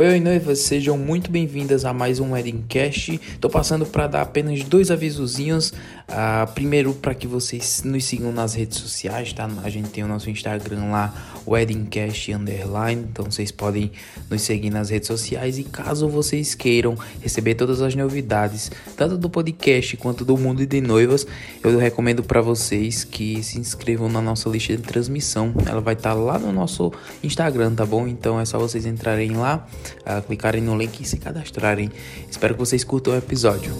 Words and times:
Oi, 0.00 0.08
oi, 0.08 0.18
noivas, 0.18 0.60
sejam 0.60 0.96
muito 0.96 1.30
bem-vindas 1.30 1.84
a 1.84 1.92
mais 1.92 2.20
um 2.20 2.32
Wedding 2.32 2.64
Cast. 2.66 3.20
Tô 3.38 3.50
passando 3.50 3.84
para 3.84 4.06
dar 4.06 4.22
apenas 4.22 4.64
dois 4.64 4.90
avisozinhos. 4.90 5.74
Uh, 6.08 6.50
primeiro, 6.54 6.94
para 6.94 7.14
que 7.14 7.26
vocês 7.26 7.82
nos 7.84 8.06
sigam 8.06 8.32
nas 8.32 8.54
redes 8.54 8.78
sociais, 8.78 9.34
tá? 9.34 9.46
A 9.62 9.68
gente 9.68 9.90
tem 9.90 10.02
o 10.02 10.08
nosso 10.08 10.30
Instagram 10.30 10.86
lá, 10.86 11.42
Weddingcast 11.46 12.32
Underline. 12.32 13.08
Então 13.12 13.26
vocês 13.26 13.52
podem 13.52 13.92
nos 14.30 14.40
seguir 14.40 14.70
nas 14.70 14.88
redes 14.88 15.06
sociais. 15.06 15.58
E 15.58 15.64
caso 15.64 16.08
vocês 16.08 16.54
queiram 16.54 16.96
receber 17.20 17.54
todas 17.54 17.82
as 17.82 17.94
novidades, 17.94 18.72
tanto 18.96 19.18
do 19.18 19.28
podcast 19.28 19.98
quanto 19.98 20.24
do 20.24 20.34
mundo 20.38 20.64
de 20.64 20.80
noivas, 20.80 21.26
eu 21.62 21.78
recomendo 21.78 22.22
para 22.22 22.40
vocês 22.40 23.04
que 23.04 23.42
se 23.42 23.58
inscrevam 23.58 24.08
na 24.08 24.22
nossa 24.22 24.48
lista 24.48 24.74
de 24.74 24.82
transmissão. 24.82 25.52
Ela 25.66 25.82
vai 25.82 25.92
estar 25.92 26.14
tá 26.14 26.16
lá 26.18 26.38
no 26.38 26.50
nosso 26.50 26.90
Instagram, 27.22 27.74
tá 27.74 27.84
bom? 27.84 28.08
Então 28.08 28.40
é 28.40 28.46
só 28.46 28.58
vocês 28.58 28.86
entrarem 28.86 29.32
lá 29.32 29.68
uh, 30.06 30.22
clicarem 30.22 30.62
no 30.62 30.76
link 30.76 31.00
e 31.00 31.04
se 31.04 31.18
cadastrarem. 31.18 31.90
Espero 32.30 32.54
que 32.54 32.60
vocês 32.60 32.84
curtam 32.84 33.14
o 33.14 33.16
episódio. 33.16 33.72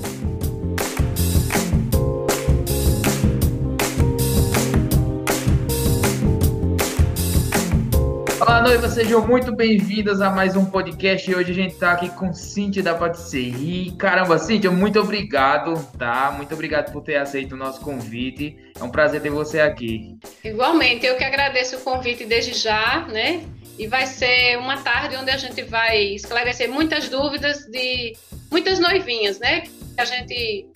Olá, 8.40 8.62
noivas, 8.62 8.92
sejam 8.92 9.26
muito 9.26 9.54
bem-vindas 9.54 10.20
a 10.20 10.28
mais 10.28 10.56
um 10.56 10.64
podcast. 10.64 11.30
E 11.30 11.34
hoje 11.34 11.52
a 11.52 11.54
gente 11.54 11.76
tá 11.76 11.92
aqui 11.92 12.08
com 12.10 12.32
Cintia 12.32 12.82
da 12.82 12.94
Patisserie. 12.94 13.92
Caramba, 13.92 14.38
Cintia, 14.38 14.70
muito 14.70 14.98
obrigado, 14.98 15.74
tá? 15.96 16.32
Muito 16.36 16.52
obrigado 16.52 16.90
por 16.92 17.02
ter 17.02 17.16
aceito 17.16 17.52
o 17.52 17.56
nosso 17.56 17.80
convite. 17.80 18.56
É 18.78 18.82
um 18.82 18.90
prazer 18.90 19.22
ter 19.22 19.30
você 19.30 19.60
aqui. 19.60 20.18
Igualmente, 20.44 21.06
eu 21.06 21.16
que 21.16 21.24
agradeço 21.24 21.76
o 21.76 21.80
convite 21.80 22.24
desde 22.24 22.52
já, 22.52 23.06
né? 23.06 23.42
E 23.80 23.86
vai 23.86 24.06
ser 24.06 24.58
uma 24.58 24.76
tarde 24.76 25.16
onde 25.16 25.30
a 25.30 25.38
gente 25.38 25.62
vai 25.62 26.14
esclarecer 26.14 26.70
muitas 26.70 27.08
dúvidas 27.08 27.64
de 27.64 28.14
muitas 28.50 28.78
noivinhas, 28.78 29.38
né? 29.38 29.62
Que 29.62 29.70
a 29.96 30.04
gente 30.04 30.66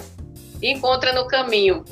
encontra 0.62 1.12
no 1.12 1.28
caminho. 1.28 1.84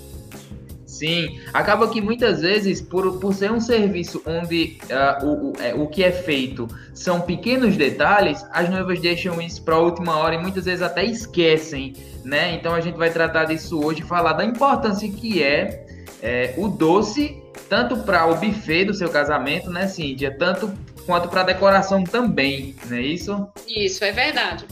Sim, 0.86 1.38
acaba 1.52 1.90
que 1.90 2.00
muitas 2.00 2.40
vezes, 2.40 2.80
por, 2.80 3.18
por 3.18 3.34
ser 3.34 3.52
um 3.52 3.60
serviço 3.60 4.22
onde 4.24 4.78
uh, 4.84 5.26
o, 5.26 5.50
o, 5.50 5.52
é, 5.60 5.74
o 5.74 5.86
que 5.86 6.02
é 6.02 6.10
feito 6.10 6.66
são 6.94 7.20
pequenos 7.20 7.76
detalhes, 7.76 8.42
as 8.50 8.70
noivas 8.70 8.98
deixam 8.98 9.38
isso 9.38 9.62
para 9.62 9.74
a 9.74 9.80
última 9.80 10.16
hora 10.16 10.36
e 10.36 10.38
muitas 10.38 10.64
vezes 10.64 10.80
até 10.80 11.04
esquecem, 11.04 11.92
né? 12.24 12.54
Então 12.54 12.74
a 12.74 12.80
gente 12.80 12.96
vai 12.96 13.10
tratar 13.10 13.44
disso 13.44 13.84
hoje, 13.84 14.00
falar 14.00 14.32
da 14.32 14.46
importância 14.46 15.06
que 15.10 15.42
é, 15.42 15.84
é 16.22 16.54
o 16.56 16.68
doce, 16.68 17.36
tanto 17.68 17.98
para 17.98 18.24
o 18.24 18.36
buffet 18.36 18.86
do 18.86 18.94
seu 18.94 19.10
casamento, 19.10 19.68
né, 19.70 19.86
Cíntia? 19.88 20.34
Tanto 20.38 20.72
quanto 21.06 21.28
para 21.28 21.42
decoração 21.42 22.04
também, 22.04 22.74
não 22.86 22.96
é 22.96 23.00
isso? 23.00 23.48
Isso, 23.66 24.04
é 24.04 24.12
verdade. 24.12 24.66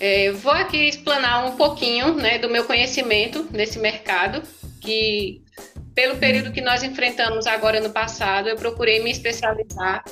É, 0.00 0.32
vou 0.32 0.52
aqui 0.52 0.88
explanar 0.88 1.46
um 1.46 1.56
pouquinho 1.56 2.14
né, 2.14 2.38
do 2.38 2.50
meu 2.50 2.64
conhecimento 2.64 3.46
nesse 3.52 3.78
mercado, 3.78 4.42
que 4.80 5.42
pelo 5.94 6.16
período 6.16 6.52
que 6.52 6.60
nós 6.60 6.82
enfrentamos 6.82 7.46
agora 7.46 7.80
no 7.80 7.90
passado, 7.90 8.48
eu 8.48 8.56
procurei 8.56 9.02
me 9.02 9.10
especializar 9.10 10.02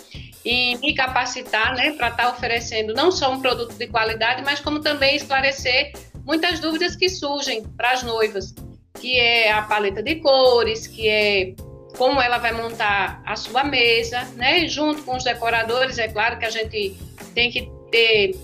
e 0.44 0.77
me 0.78 0.94
capacitar 0.94 1.74
né, 1.74 1.92
para 1.92 2.08
estar 2.08 2.24
tá 2.24 2.30
oferecendo 2.30 2.94
não 2.94 3.11
só 3.11 3.33
um 3.33 3.41
produto 3.41 3.74
de 3.74 3.86
qualidade, 3.86 4.42
mas 4.42 4.61
como 4.61 4.80
também 4.80 5.16
esclarecer 5.16 5.92
muitas 6.24 6.61
dúvidas 6.61 6.94
que 6.94 7.08
surgem 7.08 7.62
para 7.77 7.92
as 7.92 8.02
noivas, 8.02 8.55
que 8.94 9.18
é 9.18 9.50
a 9.50 9.62
paleta 9.62 10.02
de 10.02 10.16
cores, 10.16 10.86
que 10.86 11.08
é 11.08 11.55
como 11.96 12.20
ela 12.20 12.38
vai 12.38 12.52
montar 12.52 13.22
a 13.24 13.36
sua 13.36 13.64
mesa, 13.64 14.22
né? 14.36 14.66
Junto 14.69 15.02
com 15.02 15.16
os 15.16 15.24
decoradores, 15.24 15.98
é 15.98 16.08
claro 16.08 16.38
que 16.38 16.44
a 16.44 16.50
gente 16.50 16.96
tem 17.34 17.50
que 17.50 17.70
ter 17.91 18.34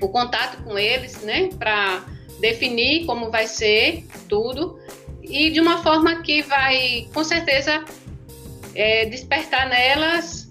o 0.00 0.08
contato 0.08 0.62
com 0.62 0.78
eles, 0.78 1.22
né? 1.22 1.50
Para 1.58 2.04
definir 2.40 3.06
como 3.06 3.30
vai 3.30 3.46
ser 3.46 4.04
tudo 4.28 4.78
e 5.22 5.50
de 5.50 5.60
uma 5.60 5.82
forma 5.82 6.22
que 6.22 6.42
vai, 6.42 7.08
com 7.14 7.24
certeza, 7.24 7.84
é, 8.74 9.06
despertar 9.06 9.68
nelas 9.68 10.50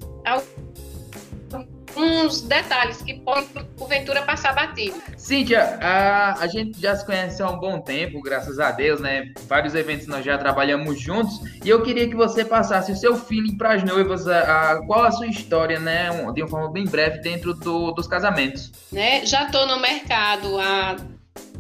uns 1.95 2.41
detalhes 2.41 3.01
que 3.01 3.13
podem, 3.15 3.47
porventura, 3.77 4.21
passar 4.23 4.53
batido. 4.53 5.01
Cíntia, 5.17 5.77
a, 5.81 6.41
a 6.41 6.47
gente 6.47 6.79
já 6.79 6.95
se 6.95 7.05
conhece 7.05 7.41
há 7.41 7.49
um 7.49 7.59
bom 7.59 7.79
tempo, 7.79 8.21
graças 8.21 8.59
a 8.59 8.71
Deus, 8.71 8.99
né? 8.99 9.31
Vários 9.47 9.75
eventos 9.75 10.07
nós 10.07 10.25
já 10.25 10.37
trabalhamos 10.37 10.99
juntos 10.99 11.39
e 11.63 11.69
eu 11.69 11.81
queria 11.81 12.07
que 12.07 12.15
você 12.15 12.43
passasse 12.43 12.91
o 12.91 12.95
seu 12.95 13.15
feeling 13.15 13.57
para 13.57 13.73
as 13.73 13.83
noivas, 13.83 14.27
a, 14.27 14.71
a, 14.71 14.85
qual 14.85 15.03
a 15.03 15.11
sua 15.11 15.27
história, 15.27 15.79
né? 15.79 16.09
De 16.33 16.41
uma 16.41 16.49
forma 16.49 16.71
bem 16.71 16.85
breve, 16.85 17.19
dentro 17.19 17.53
do, 17.53 17.91
dos 17.91 18.07
casamentos. 18.07 18.71
Né? 18.91 19.25
Já 19.25 19.45
estou 19.45 19.67
no 19.67 19.79
mercado 19.79 20.59
há 20.59 20.97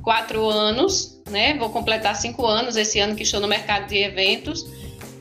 quatro 0.03 0.49
anos, 0.49 1.21
né? 1.29 1.57
Vou 1.57 1.69
completar 1.69 2.15
cinco 2.15 2.45
anos 2.45 2.75
esse 2.75 2.99
ano 2.99 3.15
que 3.15 3.23
estou 3.23 3.39
no 3.39 3.47
mercado 3.47 3.87
de 3.87 3.97
eventos. 3.97 4.65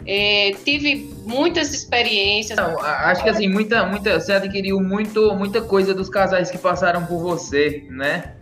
É, 0.06 0.52
tive 0.64 1.14
muitas 1.24 1.72
experiências. 1.72 2.56
Não, 2.56 2.78
acho 2.80 3.22
que 3.22 3.28
assim, 3.28 3.48
muita, 3.48 3.86
muita, 3.86 4.20
você 4.20 4.32
adquiriu 4.32 4.80
muito, 4.80 5.34
muita 5.34 5.60
coisa 5.60 5.94
dos 5.94 6.08
casais 6.08 6.50
que 6.50 6.58
passaram 6.58 7.04
por 7.06 7.20
você, 7.20 7.84
né? 7.88 8.34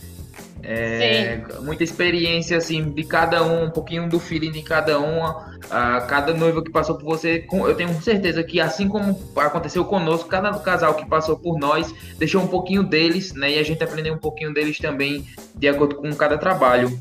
É, 0.62 1.40
muita 1.62 1.82
experiência 1.82 2.56
assim 2.58 2.90
de 2.90 3.02
cada 3.04 3.42
um, 3.42 3.64
um 3.64 3.70
pouquinho 3.70 4.08
do 4.08 4.20
feeling 4.20 4.52
de 4.52 4.62
cada 4.62 5.00
uma, 5.00 5.58
a 5.70 6.02
cada 6.02 6.34
noiva 6.34 6.62
que 6.62 6.70
passou 6.70 6.96
por 6.96 7.04
você. 7.04 7.46
Eu 7.50 7.74
tenho 7.74 8.00
certeza 8.02 8.42
que 8.42 8.60
assim 8.60 8.86
como 8.86 9.18
aconteceu 9.36 9.84
conosco, 9.84 10.28
cada 10.28 10.52
casal 10.58 10.94
que 10.94 11.06
passou 11.06 11.38
por 11.38 11.58
nós 11.58 11.94
deixou 12.18 12.42
um 12.42 12.46
pouquinho 12.46 12.82
deles, 12.82 13.32
né? 13.32 13.52
E 13.52 13.58
a 13.58 13.62
gente 13.62 13.82
aprendeu 13.82 14.12
um 14.14 14.18
pouquinho 14.18 14.52
deles 14.52 14.78
também 14.78 15.26
de 15.54 15.66
acordo 15.66 15.96
com 15.96 16.14
cada 16.14 16.36
trabalho. 16.36 16.98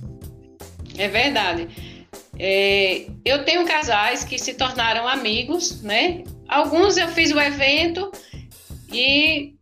É 0.98 1.08
verdade. 1.08 1.68
É, 2.40 3.06
eu 3.26 3.44
tenho 3.44 3.66
casais 3.66 4.24
que 4.24 4.40
se 4.40 4.54
tornaram 4.54 5.06
amigos, 5.06 5.82
né? 5.82 6.24
Alguns 6.48 6.96
eu 6.96 7.10
fiz 7.10 7.32
o 7.32 7.40
evento 7.40 8.10
e 8.92 9.56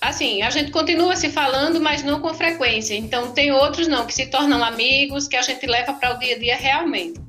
assim, 0.00 0.42
a 0.42 0.50
gente 0.50 0.70
continua 0.70 1.16
se 1.16 1.30
falando, 1.30 1.80
mas 1.80 2.02
não 2.02 2.20
com 2.20 2.32
frequência. 2.32 2.94
Então 2.94 3.32
tem 3.32 3.50
outros 3.50 3.88
não 3.88 4.06
que 4.06 4.14
se 4.14 4.26
tornam 4.26 4.62
amigos, 4.62 5.26
que 5.26 5.36
a 5.36 5.42
gente 5.42 5.66
leva 5.66 5.94
para 5.94 6.14
o 6.14 6.18
dia 6.18 6.36
a 6.36 6.38
dia 6.38 6.56
realmente. 6.56 7.20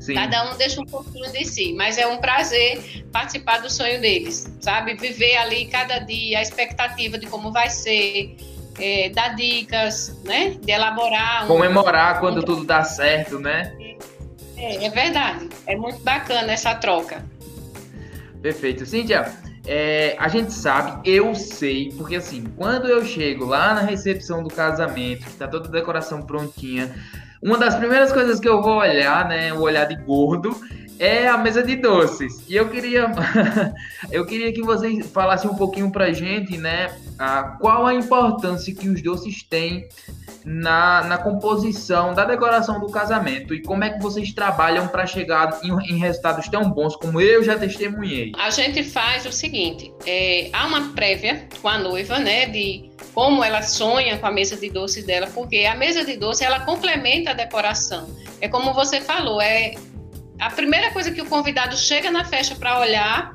Sim. 0.00 0.14
Cada 0.14 0.52
um 0.52 0.56
deixa 0.56 0.80
um 0.80 0.84
pouquinho 0.84 1.30
de 1.32 1.44
si, 1.44 1.72
mas 1.72 1.98
é 1.98 2.06
um 2.06 2.18
prazer 2.18 3.04
participar 3.12 3.58
do 3.58 3.70
sonho 3.70 4.00
deles, 4.00 4.46
sabe? 4.60 4.94
Viver 4.94 5.36
ali 5.36 5.66
cada 5.66 5.98
dia 5.98 6.38
a 6.38 6.42
expectativa 6.42 7.18
de 7.18 7.26
como 7.26 7.50
vai 7.50 7.70
ser, 7.70 8.36
é, 8.78 9.08
dar 9.08 9.34
dicas, 9.34 10.16
né? 10.24 10.56
De 10.60 10.70
elaborar. 10.70 11.44
Um, 11.44 11.48
Comemorar 11.48 12.20
quando 12.20 12.38
um... 12.38 12.44
tudo 12.44 12.64
dá 12.64 12.84
certo, 12.84 13.40
né? 13.40 13.74
É, 14.56 14.86
é 14.86 14.90
verdade. 14.90 15.48
É 15.66 15.76
muito 15.76 15.98
bacana 16.00 16.52
essa 16.52 16.74
troca. 16.74 17.24
Perfeito. 18.42 18.86
Cíntia, 18.86 19.32
é, 19.66 20.14
a 20.18 20.28
gente 20.28 20.52
sabe, 20.52 21.00
eu 21.08 21.34
sei, 21.34 21.92
porque 21.96 22.16
assim, 22.16 22.44
quando 22.56 22.86
eu 22.86 23.04
chego 23.04 23.44
lá 23.44 23.74
na 23.74 23.80
recepção 23.80 24.42
do 24.42 24.48
casamento, 24.48 25.24
que 25.24 25.32
tá 25.32 25.48
toda 25.48 25.68
a 25.68 25.72
decoração 25.72 26.22
prontinha, 26.22 26.94
uma 27.42 27.58
das 27.58 27.74
primeiras 27.74 28.12
coisas 28.12 28.38
que 28.38 28.48
eu 28.48 28.62
vou 28.62 28.78
olhar, 28.78 29.28
né, 29.28 29.52
o 29.52 29.60
olhar 29.62 29.84
de 29.86 29.96
gordo, 29.96 30.56
é 30.98 31.26
a 31.26 31.36
mesa 31.36 31.62
de 31.62 31.76
doces. 31.76 32.44
E 32.48 32.54
eu 32.56 32.68
queria, 32.68 33.10
eu 34.10 34.24
queria 34.24 34.52
que 34.52 34.62
vocês 34.62 35.06
falassem 35.10 35.50
um 35.50 35.56
pouquinho 35.56 35.90
pra 35.90 36.12
gente, 36.12 36.56
né, 36.56 36.96
a, 37.18 37.42
qual 37.60 37.86
a 37.86 37.94
importância 37.94 38.74
que 38.74 38.88
os 38.88 39.02
doces 39.02 39.42
têm 39.42 39.88
na, 40.44 41.02
na 41.04 41.18
composição 41.18 42.14
da 42.14 42.24
decoração 42.24 42.78
do 42.78 42.86
casamento 42.86 43.52
e 43.52 43.62
como 43.62 43.82
é 43.82 43.90
que 43.90 44.00
vocês 44.00 44.32
trabalham 44.32 44.86
para 44.86 45.06
chegar 45.06 45.58
em, 45.62 45.72
em, 45.90 45.98
resultados 45.98 46.48
tão 46.48 46.70
bons 46.70 46.94
como 46.94 47.20
eu 47.20 47.42
já 47.42 47.58
testemunhei? 47.58 48.32
A 48.38 48.50
gente 48.50 48.84
faz 48.84 49.26
o 49.26 49.32
seguinte: 49.32 49.92
é, 50.06 50.48
há 50.52 50.66
uma 50.66 50.92
prévia 50.92 51.48
com 51.60 51.68
a 51.68 51.78
noiva, 51.78 52.18
né, 52.18 52.46
de 52.46 52.90
como 53.12 53.42
ela 53.42 53.62
sonha 53.62 54.18
com 54.18 54.26
a 54.26 54.30
mesa 54.30 54.56
de 54.56 54.70
doces 54.70 55.04
dela, 55.04 55.26
porque 55.34 55.64
a 55.64 55.74
mesa 55.74 56.04
de 56.04 56.16
doce 56.16 56.44
ela 56.44 56.60
complementa 56.60 57.30
a 57.30 57.34
decoração. 57.34 58.08
É 58.40 58.48
como 58.48 58.72
você 58.72 59.00
falou, 59.00 59.40
é 59.40 59.74
a 60.38 60.50
primeira 60.50 60.90
coisa 60.92 61.10
que 61.10 61.22
o 61.22 61.26
convidado 61.26 61.76
chega 61.76 62.10
na 62.10 62.24
festa 62.24 62.54
para 62.54 62.78
olhar 62.78 63.34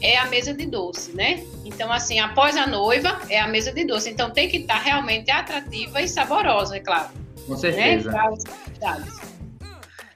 é 0.00 0.18
a 0.18 0.26
mesa 0.26 0.52
de 0.52 0.66
doce, 0.66 1.12
né? 1.12 1.44
Então, 1.82 1.92
assim, 1.92 2.20
após 2.20 2.56
a 2.56 2.64
noiva, 2.64 3.18
é 3.28 3.40
a 3.40 3.48
mesa 3.48 3.72
de 3.72 3.84
doce. 3.84 4.08
Então, 4.08 4.30
tem 4.30 4.48
que 4.48 4.58
estar 4.58 4.76
tá 4.76 4.80
realmente 4.80 5.32
atrativa 5.32 6.00
e 6.00 6.06
saborosa, 6.06 6.76
é 6.76 6.80
claro. 6.80 7.08
Com 7.44 7.56
certeza. 7.56 8.12
Né? 8.12 9.04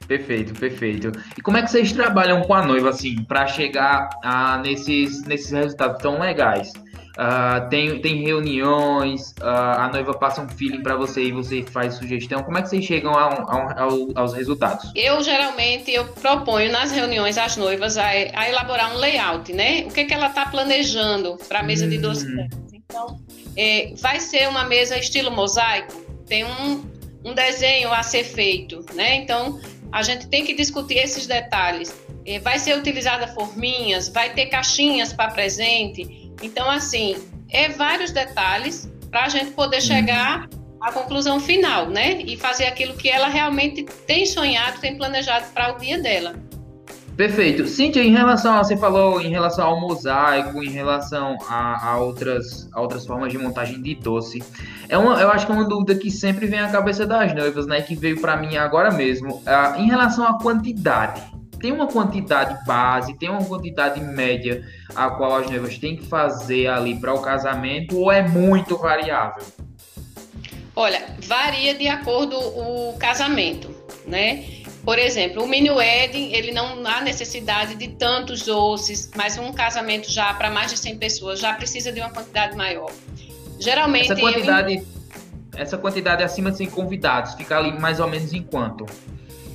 Perfeito, 0.07 0.55
perfeito. 0.55 1.11
E 1.37 1.43
como 1.43 1.57
é 1.57 1.63
que 1.63 1.69
vocês 1.73 1.91
trabalham 1.93 2.41
com 2.43 2.55
a 2.55 2.65
noiva, 2.65 2.91
assim, 2.91 3.21
para 3.25 3.49
chegar 3.49 4.09
a, 4.23 4.59
nesses, 4.59 5.25
nesses 5.25 5.51
resultados 5.51 6.01
tão 6.01 6.21
legais? 6.21 6.73
Uh, 7.17 7.67
tem, 7.71 7.99
tem 8.03 8.23
reuniões, 8.23 9.31
uh, 9.41 9.79
a 9.79 9.89
noiva 9.89 10.13
passa 10.13 10.43
um 10.43 10.49
feeling 10.51 10.83
para 10.83 10.97
você 10.97 11.25
e 11.25 11.33
você 11.33 11.63
faz 11.63 11.95
sugestão. 11.95 12.43
Como 12.43 12.59
é 12.59 12.63
que 12.63 12.69
vocês 12.69 12.85
chegam 12.85 13.13
ao, 13.15 13.51
ao, 13.51 14.09
aos 14.15 14.35
resultados? 14.35 14.93
Eu 14.95 15.23
geralmente 15.23 15.91
eu 15.91 16.05
proponho 16.05 16.71
nas 16.71 16.93
reuniões 16.93 17.39
as 17.39 17.57
noivas 17.57 17.97
a, 17.97 18.07
a 18.07 18.49
elaborar 18.51 18.95
um 18.95 18.99
layout, 18.99 19.51
né? 19.55 19.85
O 19.87 19.93
que, 19.93 20.05
que 20.05 20.13
ela 20.13 20.27
está 20.27 20.45
planejando 20.45 21.39
para 21.49 21.61
a 21.61 21.63
mesa 21.63 21.87
hum. 21.87 21.89
de 21.89 21.99
doce. 21.99 22.27
Então, 22.71 23.19
é, 23.57 23.95
vai 23.97 24.21
ser 24.21 24.47
uma 24.49 24.65
mesa 24.65 24.99
estilo 24.99 25.31
mosaico, 25.31 25.95
tem 26.27 26.45
um, 26.45 26.85
um 27.25 27.35
desenho 27.35 27.93
a 27.95 28.03
ser 28.03 28.25
feito, 28.25 28.85
né? 28.95 29.17
Então, 29.17 29.59
a 29.91 30.03
gente 30.03 30.27
tem 30.27 30.45
que 30.45 30.55
discutir 30.55 30.99
esses 30.99 31.27
detalhes. 31.27 31.97
É, 32.27 32.39
vai 32.41 32.59
ser 32.59 32.77
utilizada 32.77 33.27
forminhas, 33.29 34.09
vai 34.09 34.35
ter 34.35 34.47
caixinhas 34.47 35.13
para 35.13 35.31
presente 35.31 36.26
então, 36.43 36.71
assim, 36.71 37.17
é 37.51 37.69
vários 37.69 38.11
detalhes 38.11 38.91
para 39.11 39.25
a 39.25 39.29
gente 39.29 39.53
poder 39.53 39.81
chegar 39.81 40.49
à 40.81 40.93
conclusão 40.93 41.41
final, 41.41 41.89
né? 41.89 42.21
E 42.23 42.37
fazer 42.37 42.67
aquilo 42.67 42.95
que 42.95 43.09
ela 43.09 43.29
realmente 43.29 43.85
tem 44.07 44.27
sonhado, 44.27 44.81
tem 44.81 44.97
planejado 44.97 45.47
para 45.55 45.75
o 45.75 45.79
dia 45.79 46.01
dela. 46.01 46.35
Perfeito. 47.17 47.67
Cíntia, 47.67 48.03
em 48.03 48.13
relação 48.13 48.53
a, 48.53 48.63
você 48.63 48.77
falou 48.77 49.23
em 49.23 49.31
relação 49.31 49.67
ao 49.67 49.81
mosaico, 49.81 50.63
em 50.63 50.69
relação 50.69 51.39
a, 51.49 51.93
a, 51.93 51.99
outras, 51.99 52.69
a 52.75 52.81
outras 52.81 53.07
formas 53.07 53.33
de 53.33 53.39
montagem 53.39 53.81
de 53.81 53.95
doce. 53.95 54.43
É 54.87 54.99
uma, 54.99 55.19
eu 55.19 55.31
acho 55.31 55.47
que 55.47 55.53
é 55.53 55.55
uma 55.55 55.65
dúvida 55.65 55.95
que 55.95 56.11
sempre 56.11 56.47
vem 56.47 56.59
à 56.59 56.69
cabeça 56.69 57.07
das 57.07 57.35
noivas, 57.35 57.67
né? 57.67 57.81
Que 57.81 57.97
veio 57.97 58.21
para 58.21 58.37
mim 58.37 58.59
agora 58.59 58.91
mesmo. 58.91 59.37
Uh, 59.37 59.81
em 59.81 59.87
relação 59.87 60.27
à 60.27 60.39
quantidade 60.39 61.23
tem 61.59 61.73
uma 61.73 61.87
quantidade 61.87 62.65
base, 62.67 63.15
tem 63.15 63.29
uma 63.29 63.45
quantidade 63.45 64.01
média 64.01 64.65
a 64.95 65.11
qual 65.11 65.37
as 65.37 65.51
noivas 65.51 65.79
têm 65.79 65.97
que 65.97 66.07
fazer 66.07 66.69
ali 66.69 66.99
para 66.99 67.15
o 67.15 67.21
casamento 67.21 67.99
ou 67.99 68.11
é 68.11 68.27
muito 68.27 68.77
variável? 68.77 69.45
Olha, 70.75 71.07
varia 71.23 71.75
de 71.75 71.89
acordo 71.89 72.37
o 72.37 72.97
casamento, 72.99 73.75
né? 74.07 74.45
Por 74.85 74.99
exemplo, 74.99 75.43
o 75.43 75.49
mini 75.49 75.71
wedding, 75.71 76.33
ele 76.33 76.53
não 76.53 76.87
há 76.87 77.01
necessidade 77.01 77.75
de 77.75 77.89
tantos 77.89 78.43
doces, 78.43 79.11
mas 79.17 79.37
um 79.37 79.53
casamento 79.53 80.09
já 80.09 80.33
para 80.35 80.49
mais 80.51 80.71
de 80.71 80.79
100 80.79 80.99
pessoas 80.99 81.41
já 81.41 81.55
precisa 81.55 81.91
de 81.91 81.99
uma 81.99 82.11
quantidade 82.11 82.55
maior. 82.57 82.93
Geralmente 83.59 84.13
essa 84.13 84.21
quantidade, 84.21 84.75
eu... 84.77 84.87
essa 85.57 85.79
quantidade 85.79 86.23
acima 86.23 86.53
de 86.53 86.59
100 86.59 86.71
convidados 86.71 87.35
fica 87.35 87.59
ali 87.59 87.77
mais 87.81 87.99
ou 87.99 88.07
menos 88.07 88.33
em 88.33 88.43
quanto? 88.43 88.87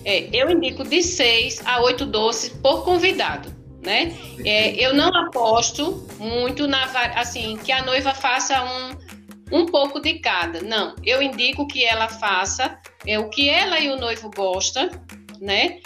É, 0.03 0.29
eu 0.33 0.49
indico 0.49 0.83
de 0.83 1.03
seis 1.03 1.61
a 1.65 1.81
oito 1.81 2.05
doces 2.05 2.49
por 2.49 2.83
convidado, 2.83 3.53
né? 3.83 4.15
É, 4.43 4.73
eu 4.73 4.93
não 4.93 5.09
aposto 5.15 6.07
muito 6.19 6.67
na 6.67 6.83
assim 7.15 7.57
que 7.57 7.71
a 7.71 7.83
noiva 7.83 8.13
faça 8.13 8.63
um, 8.63 9.59
um 9.59 9.65
pouco 9.65 9.99
de 9.99 10.19
cada. 10.19 10.61
Não, 10.61 10.95
eu 11.03 11.21
indico 11.21 11.67
que 11.67 11.85
ela 11.85 12.07
faça 12.07 12.79
é, 13.05 13.19
o 13.19 13.29
que 13.29 13.49
ela 13.49 13.79
e 13.79 13.89
o 13.89 13.97
noivo 13.97 14.31
gostam, 14.35 14.89
né? 15.39 15.79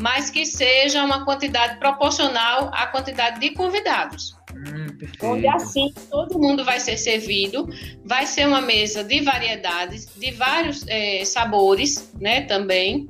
Mas 0.00 0.30
que 0.30 0.46
seja 0.46 1.04
uma 1.04 1.24
quantidade 1.24 1.78
proporcional 1.80 2.70
à 2.72 2.86
quantidade 2.86 3.40
de 3.40 3.50
convidados. 3.50 4.36
Hum, 4.54 4.86
onde 5.22 5.48
assim 5.48 5.92
todo 6.08 6.38
mundo 6.38 6.64
vai 6.64 6.78
ser 6.78 6.96
servido, 6.96 7.68
vai 8.04 8.24
ser 8.24 8.46
uma 8.46 8.60
mesa 8.60 9.02
de 9.02 9.20
variedades, 9.20 10.08
de 10.16 10.30
vários 10.32 10.86
é, 10.86 11.24
sabores, 11.24 12.12
né? 12.20 12.42
Também 12.42 13.08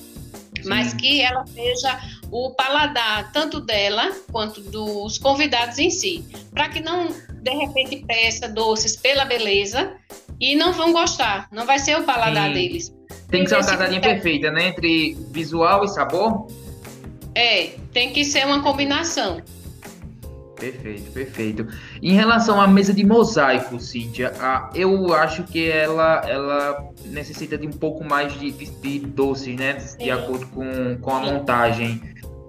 mas 0.68 0.94
que 0.94 1.20
ela 1.22 1.46
seja 1.46 1.98
o 2.30 2.50
paladar 2.50 3.32
tanto 3.32 3.60
dela 3.60 4.12
quanto 4.30 4.60
dos 4.60 5.18
convidados 5.18 5.78
em 5.78 5.90
si, 5.90 6.24
para 6.52 6.68
que 6.68 6.80
não 6.80 7.08
de 7.42 7.50
repente 7.50 8.04
peça 8.06 8.48
doces 8.48 8.96
pela 8.96 9.24
beleza 9.24 9.92
e 10.40 10.54
não 10.54 10.72
vão 10.72 10.92
gostar, 10.92 11.48
não 11.50 11.64
vai 11.66 11.78
ser 11.78 11.98
o 11.98 12.04
paladar 12.04 12.48
Sim. 12.48 12.54
deles. 12.54 12.94
Tem 13.30 13.42
que 13.42 13.50
ser 13.50 13.56
uma 13.56 13.66
casadinha 13.66 14.00
perfeita, 14.00 14.50
né, 14.50 14.68
entre 14.68 15.16
visual 15.30 15.84
e 15.84 15.88
sabor? 15.88 16.46
É, 17.34 17.74
tem 17.92 18.12
que 18.12 18.24
ser 18.24 18.46
uma 18.46 18.62
combinação. 18.62 19.42
Perfeito, 20.58 21.10
perfeito. 21.12 21.66
Em 22.02 22.14
relação 22.14 22.60
à 22.60 22.66
mesa 22.66 22.92
de 22.92 23.04
mosaico, 23.04 23.78
Cíntia, 23.78 24.32
eu 24.74 25.14
acho 25.14 25.44
que 25.44 25.70
ela, 25.70 26.22
ela 26.26 26.90
necessita 27.06 27.56
de 27.56 27.66
um 27.66 27.72
pouco 27.72 28.04
mais 28.04 28.38
de, 28.38 28.50
de, 28.50 28.66
de 28.66 28.98
doces, 29.00 29.56
né? 29.56 29.78
Sim. 29.78 29.98
De 29.98 30.10
acordo 30.10 30.46
com, 30.48 30.98
com 31.00 31.10
a 31.10 31.20
montagem. 31.20 32.02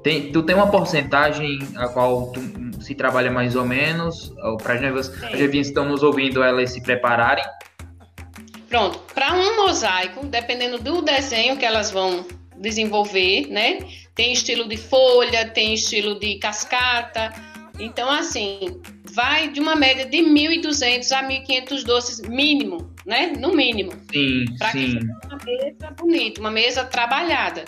Tem, 0.04 0.32
tu 0.32 0.42
tem 0.42 0.56
uma 0.56 0.72
porcentagem 0.72 1.60
a 1.76 1.88
qual 1.88 2.32
tu, 2.32 2.42
se 2.82 2.96
trabalha 2.96 3.30
mais 3.30 3.56
ou 3.56 3.66
menos? 3.66 4.34
Para 4.64 4.76
as 4.76 4.82
noivas, 4.82 5.10
as 5.24 5.32
noivas 5.32 5.68
estão 5.68 5.86
nos 5.86 6.02
ouvindo, 6.02 6.42
elas 6.42 6.72
se 6.72 6.82
prepararem? 6.82 7.44
Pronto. 8.70 9.00
Para 9.14 9.34
um 9.34 9.66
mosaico, 9.66 10.26
dependendo 10.26 10.80
do 10.80 11.02
desenho 11.02 11.58
que 11.58 11.66
elas 11.66 11.92
vão 11.92 12.26
desenvolver, 12.58 13.48
né? 13.50 13.80
Tem 14.16 14.34
estilo 14.34 14.68
de 14.68 14.78
folha, 14.78 15.50
tem 15.50 15.74
estilo 15.74 16.20
de 16.20 16.36
cascata, 16.36 17.34
então, 17.80 18.10
assim, 18.10 18.82
vai 19.14 19.50
de 19.50 19.60
uma 19.60 19.76
média 19.76 20.06
de 20.06 20.18
1.200 20.18 21.12
a 21.12 21.24
1.500 21.24 21.84
doces 21.84 22.22
mínimo, 22.22 22.92
né? 23.06 23.34
No 23.38 23.56
mínimo. 23.56 23.92
Sim, 24.12 24.46
pra 24.58 24.72
sim. 24.72 25.00
Que 25.00 25.28
uma 25.28 25.38
mesa 25.46 25.92
bonita, 25.98 26.42
uma 26.42 26.52
mesa 26.52 26.84
trabalhada. 26.84 27.66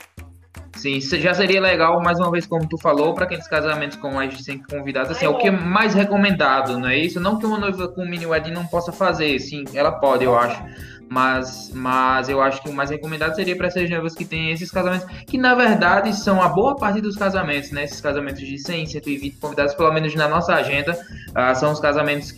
Sim, 0.76 1.00
já 1.00 1.34
seria 1.34 1.62
legal, 1.62 2.02
mais 2.02 2.18
uma 2.18 2.32
vez, 2.32 2.48
como 2.48 2.68
tu 2.68 2.78
falou, 2.78 3.14
para 3.14 3.26
aqueles 3.26 3.48
casamentos 3.48 3.98
com 3.98 4.12
mais 4.12 4.36
de 4.36 4.44
100 4.44 4.64
convidados, 4.64 5.12
assim, 5.12 5.26
é 5.26 5.30
o 5.30 5.38
que 5.38 5.48
é 5.48 5.52
mais 5.52 5.94
recomendado, 5.94 6.80
não 6.80 6.88
é 6.88 6.98
isso? 6.98 7.20
Não 7.20 7.38
que 7.38 7.46
uma 7.46 7.60
noiva 7.60 7.88
com 7.90 8.06
mini 8.06 8.26
wedding 8.26 8.52
não 8.52 8.66
possa 8.66 8.92
fazer, 8.92 9.38
sim, 9.40 9.64
ela 9.76 9.92
pode, 9.92 10.24
eu 10.24 10.36
acho 10.36 10.64
mas, 11.12 11.70
mas 11.74 12.30
eu 12.30 12.42
acho 12.42 12.64
que 12.64 12.70
o 12.70 12.74
mais 12.74 12.90
recomendado 12.90 13.36
seria 13.36 13.54
para 13.54 13.68
essas 13.68 13.90
noivas 13.90 14.16
que 14.16 14.24
têm 14.24 14.52
esses 14.52 14.72
casamentos, 14.72 15.06
que 15.28 15.38
na 15.38 15.54
verdade 15.54 16.16
são 16.16 16.42
a 16.42 16.48
boa 16.48 16.78
parte 16.78 17.02
dos 17.02 17.18
casamentos, 17.18 17.70
né? 17.72 17.84
Esses 17.84 18.00
casamentos 18.00 18.40
de 18.40 18.58
100, 18.58 18.86
120 18.86 19.36
convidados, 19.36 19.76
pelo 19.76 19.92
menos 19.92 20.16
na 20.16 20.30
nossa 20.30 20.54
agenda, 20.54 20.94
uh, 20.94 21.54
são 21.60 21.74
os 21.74 21.82
casamentos 21.82 22.32
que, 22.32 22.38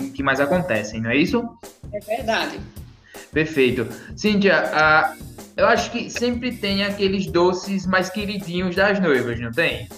que, 0.00 0.10
que, 0.10 0.22
mais 0.24 0.40
acontecem, 0.40 1.00
não 1.00 1.10
é 1.10 1.16
isso? 1.16 1.48
É 1.92 2.00
verdade. 2.00 2.58
Perfeito. 3.32 3.86
Cíntia, 4.16 4.64
uh, 4.64 5.24
eu 5.56 5.66
acho 5.68 5.92
que 5.92 6.10
sempre 6.10 6.50
tem 6.50 6.82
aqueles 6.82 7.28
doces 7.28 7.86
mais 7.86 8.10
queridinhos 8.10 8.74
das 8.74 8.98
noivas, 8.98 9.38
não 9.38 9.52
tem? 9.52 9.88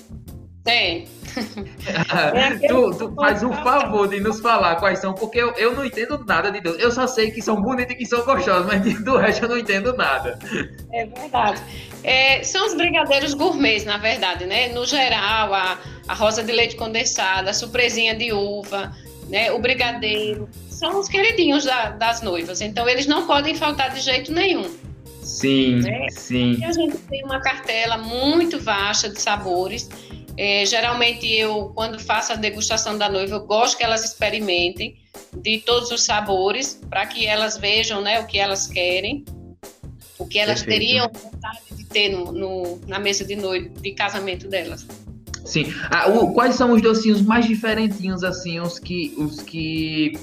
Tem. 0.62 1.08
É 1.36 2.56
tu, 2.68 2.90
tu 2.96 3.14
faz 3.14 3.42
um 3.42 3.52
favor 3.52 4.08
de 4.08 4.20
nos 4.20 4.40
falar 4.40 4.76
quais 4.76 4.98
são, 4.98 5.12
porque 5.14 5.38
eu, 5.38 5.52
eu 5.52 5.74
não 5.74 5.84
entendo 5.84 6.22
nada 6.24 6.50
de 6.50 6.60
doce. 6.60 6.80
Eu 6.80 6.90
só 6.90 7.06
sei 7.06 7.30
que 7.30 7.42
são 7.42 7.60
bonitos 7.60 7.94
e 7.94 7.98
que 7.98 8.06
são 8.06 8.24
gostosos, 8.24 8.66
mas 8.66 9.02
do 9.02 9.16
resto 9.16 9.44
eu 9.44 9.48
não 9.50 9.58
entendo 9.58 9.94
nada. 9.96 10.38
É 10.92 11.04
verdade. 11.06 11.60
É, 12.02 12.42
são 12.42 12.66
os 12.66 12.74
brigadeiros 12.74 13.34
gourmets, 13.34 13.84
na 13.84 13.98
verdade, 13.98 14.46
né? 14.46 14.68
No 14.68 14.86
geral, 14.86 15.52
a, 15.52 15.78
a 16.08 16.14
rosa 16.14 16.42
de 16.42 16.52
leite 16.52 16.76
condensada, 16.76 17.50
a 17.50 17.54
surpresinha 17.54 18.14
de 18.14 18.32
uva, 18.32 18.92
né? 19.28 19.50
O 19.52 19.58
brigadeiro. 19.58 20.48
São 20.70 21.00
os 21.00 21.08
queridinhos 21.08 21.64
da, 21.64 21.90
das 21.90 22.22
noivas. 22.22 22.60
Então, 22.60 22.88
eles 22.88 23.06
não 23.06 23.26
podem 23.26 23.54
faltar 23.54 23.90
de 23.92 24.00
jeito 24.00 24.32
nenhum. 24.32 24.70
Sim, 25.22 25.80
né? 25.80 26.06
sim. 26.10 26.56
E 26.60 26.64
a 26.64 26.72
gente 26.72 26.96
tem 26.98 27.24
uma 27.24 27.40
cartela 27.40 27.98
muito 27.98 28.60
vasta 28.60 29.08
de 29.08 29.20
sabores 29.20 29.88
é, 30.36 30.64
geralmente 30.66 31.26
eu, 31.26 31.72
quando 31.74 31.98
faço 31.98 32.32
a 32.32 32.36
degustação 32.36 32.98
da 32.98 33.08
noiva, 33.08 33.36
eu 33.36 33.46
gosto 33.46 33.78
que 33.78 33.84
elas 33.84 34.04
experimentem 34.04 34.96
de 35.34 35.58
todos 35.58 35.90
os 35.90 36.02
sabores, 36.02 36.80
para 36.88 37.06
que 37.06 37.26
elas 37.26 37.56
vejam 37.56 38.00
né, 38.02 38.20
o 38.20 38.26
que 38.26 38.38
elas 38.38 38.66
querem, 38.66 39.24
o 40.18 40.26
que 40.26 40.38
elas 40.38 40.62
Perfeito. 40.62 40.80
teriam 40.80 41.10
vontade 41.12 41.60
de 41.72 41.84
ter 41.84 42.10
no, 42.10 42.32
no, 42.32 42.80
na 42.86 42.98
mesa 42.98 43.24
de 43.24 43.36
noite, 43.36 43.70
de 43.80 43.92
casamento 43.92 44.48
delas. 44.48 44.86
Sim. 45.44 45.72
Ah, 45.90 46.08
o, 46.10 46.32
quais 46.34 46.56
são 46.56 46.72
os 46.72 46.82
docinhos 46.82 47.22
mais 47.22 47.46
diferentinhos, 47.46 48.24
assim, 48.24 48.60
os 48.60 48.78
que. 48.78 49.14
Os 49.16 49.40
que. 49.40 50.18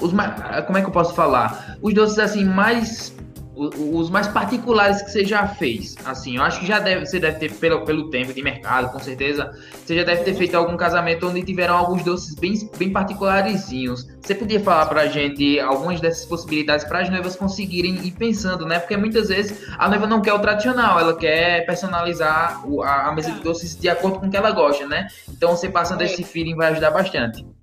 Os 0.00 0.12
mais, 0.12 0.64
como 0.66 0.78
é 0.78 0.80
que 0.80 0.88
eu 0.88 0.92
posso 0.92 1.14
falar? 1.14 1.78
Os 1.80 1.94
doces 1.94 2.18
assim 2.18 2.44
mais 2.44 3.14
os 3.56 4.10
mais 4.10 4.28
particulares 4.28 5.00
que 5.02 5.10
você 5.10 5.24
já 5.24 5.48
fez? 5.48 5.96
Assim, 6.04 6.36
eu 6.36 6.42
acho 6.42 6.60
que 6.60 6.66
já 6.66 6.78
deve, 6.78 7.06
você 7.06 7.18
deve 7.18 7.38
ter, 7.38 7.52
pelo, 7.54 7.84
pelo 7.84 8.10
tempo 8.10 8.32
de 8.32 8.42
mercado, 8.42 8.92
com 8.92 8.98
certeza, 8.98 9.50
você 9.84 9.96
já 9.96 10.04
deve 10.04 10.24
ter 10.24 10.34
feito 10.34 10.54
algum 10.54 10.76
casamento 10.76 11.26
onde 11.26 11.42
tiveram 11.42 11.76
alguns 11.76 12.04
doces 12.04 12.34
bem, 12.34 12.54
bem 12.76 12.92
particularzinhos. 12.92 14.06
Você 14.20 14.34
podia 14.34 14.60
falar 14.60 14.86
pra 14.86 15.06
gente 15.06 15.58
algumas 15.58 16.00
dessas 16.00 16.26
possibilidades 16.26 16.84
para 16.84 17.00
as 17.00 17.08
noivas 17.08 17.34
conseguirem 17.34 17.94
ir 18.06 18.12
pensando, 18.12 18.66
né? 18.66 18.78
Porque 18.78 18.96
muitas 18.96 19.28
vezes 19.28 19.66
a 19.78 19.88
noiva 19.88 20.06
não 20.06 20.20
quer 20.20 20.34
o 20.34 20.38
tradicional, 20.38 21.00
ela 21.00 21.16
quer 21.16 21.64
personalizar 21.64 22.62
a, 22.84 23.08
a 23.08 23.12
mesa 23.12 23.32
de 23.32 23.40
doces 23.40 23.74
de 23.76 23.88
acordo 23.88 24.20
com 24.20 24.26
o 24.26 24.30
que 24.30 24.36
ela 24.36 24.50
gosta, 24.50 24.86
né? 24.86 25.08
Então 25.28 25.56
você 25.56 25.68
passando 25.68 26.02
esse 26.02 26.22
feeling 26.22 26.54
vai 26.54 26.72
ajudar 26.72 26.90
bastante. 26.90 27.55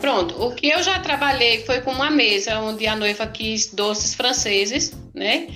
Pronto, 0.00 0.42
o 0.42 0.54
que 0.54 0.68
eu 0.68 0.82
já 0.82 0.98
trabalhei 0.98 1.64
foi 1.64 1.80
com 1.82 1.92
uma 1.92 2.10
mesa 2.10 2.58
onde 2.60 2.86
a 2.86 2.96
noiva 2.96 3.26
quis 3.26 3.72
doces 3.72 4.14
franceses, 4.14 4.92
né? 5.14 5.48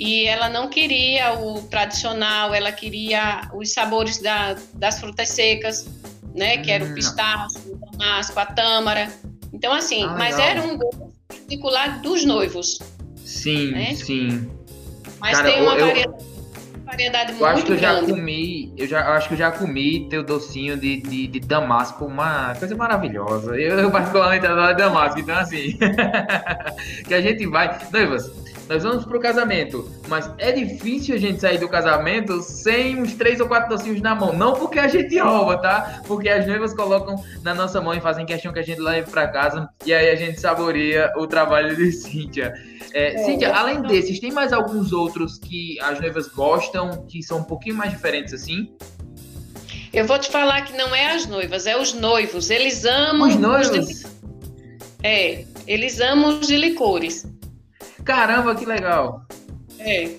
e 0.00 0.24
ela 0.26 0.48
não 0.48 0.70
queria 0.70 1.34
o 1.38 1.60
tradicional, 1.64 2.54
ela 2.54 2.72
queria 2.72 3.42
os 3.52 3.70
sabores 3.74 4.18
da, 4.18 4.56
das 4.72 4.98
frutas 4.98 5.28
secas, 5.28 5.86
né? 6.34 6.56
Que 6.56 6.70
era 6.70 6.82
o 6.82 6.88
hum. 6.88 6.94
pistache, 6.94 7.58
o 7.66 7.76
damasco, 7.76 8.40
a 8.40 8.46
tâmara. 8.46 9.12
Então, 9.52 9.74
assim, 9.74 10.04
ah, 10.04 10.14
mas 10.16 10.38
era 10.38 10.62
um 10.62 10.78
gosto 10.78 11.12
particular 11.28 12.00
dos 12.00 12.24
noivos. 12.24 12.78
Sim, 13.26 13.72
né? 13.72 13.94
sim. 13.94 14.50
Mas 15.20 15.36
Cara, 15.36 15.52
tem 15.52 15.62
uma 15.62 15.74
eu, 15.74 15.86
variedade, 15.86 16.24
variedade 16.86 17.32
eu 17.32 17.38
muito 17.38 17.46
acho 17.46 17.66
que 17.66 17.72
eu 17.72 17.76
grande. 17.76 18.06
já 18.08 18.14
comi, 18.14 18.59
eu 18.80 18.86
já 18.86 19.00
eu 19.06 19.12
acho 19.12 19.28
que 19.28 19.34
eu 19.34 19.38
já 19.38 19.50
comi 19.50 20.08
teu 20.08 20.22
docinho 20.22 20.76
de, 20.76 20.96
de, 20.96 21.26
de 21.26 21.40
damasco, 21.40 22.06
uma 22.06 22.54
coisa 22.54 22.74
maravilhosa. 22.74 23.54
Eu, 23.54 23.78
eu 23.78 23.90
particularmente 23.90 24.46
adoro 24.46 24.76
damasco, 24.76 25.20
então 25.20 25.36
assim, 25.36 25.78
que 27.06 27.12
a 27.12 27.20
gente 27.20 27.46
vai, 27.46 27.78
noivas, 27.92 28.32
nós 28.70 28.84
vamos 28.84 29.04
pro 29.04 29.18
casamento, 29.18 29.90
mas 30.06 30.30
é 30.38 30.52
difícil 30.52 31.16
a 31.16 31.18
gente 31.18 31.40
sair 31.40 31.58
do 31.58 31.68
casamento 31.68 32.40
sem 32.40 33.02
uns 33.02 33.14
três 33.14 33.40
ou 33.40 33.48
quatro 33.48 33.76
docinhos 33.76 34.00
na 34.00 34.14
mão. 34.14 34.32
Não 34.32 34.54
porque 34.54 34.78
a 34.78 34.86
gente 34.86 35.18
rouba, 35.18 35.58
tá? 35.58 36.00
Porque 36.06 36.28
as 36.28 36.46
noivas 36.46 36.72
colocam 36.72 37.20
na 37.42 37.52
nossa 37.52 37.80
mão 37.80 37.92
e 37.94 38.00
fazem 38.00 38.24
questão 38.24 38.52
que 38.52 38.60
a 38.60 38.62
gente 38.62 38.80
leve 38.80 39.10
para 39.10 39.26
casa 39.26 39.68
e 39.84 39.92
aí 39.92 40.08
a 40.08 40.14
gente 40.14 40.40
saboreia 40.40 41.12
o 41.16 41.26
trabalho 41.26 41.74
de 41.74 41.90
Cíntia. 41.90 42.54
É, 42.94 43.14
é, 43.14 43.24
Cíntia, 43.24 43.52
além 43.52 43.82
desses, 43.82 44.20
tem 44.20 44.30
mais 44.30 44.52
alguns 44.52 44.92
outros 44.92 45.36
que 45.36 45.76
as 45.80 45.98
noivas 45.98 46.28
gostam, 46.28 47.04
que 47.08 47.24
são 47.24 47.38
um 47.38 47.44
pouquinho 47.44 47.74
mais 47.74 47.90
diferentes 47.90 48.32
assim? 48.32 48.72
Eu 49.92 50.06
vou 50.06 50.16
te 50.16 50.30
falar 50.30 50.60
que 50.60 50.76
não 50.76 50.94
é 50.94 51.10
as 51.16 51.26
noivas, 51.26 51.66
é 51.66 51.76
os 51.76 51.92
noivos. 51.92 52.50
Eles 52.50 52.84
amam. 52.84 53.30
Os 53.30 53.34
noivos? 53.34 53.88
Os 53.88 53.98
de... 53.98 54.06
É, 55.02 55.44
eles 55.66 55.98
amam 55.98 56.38
os 56.38 56.46
de 56.46 56.56
licores. 56.56 57.26
Caramba, 58.04 58.54
que 58.54 58.64
legal. 58.64 59.24
É. 59.78 60.16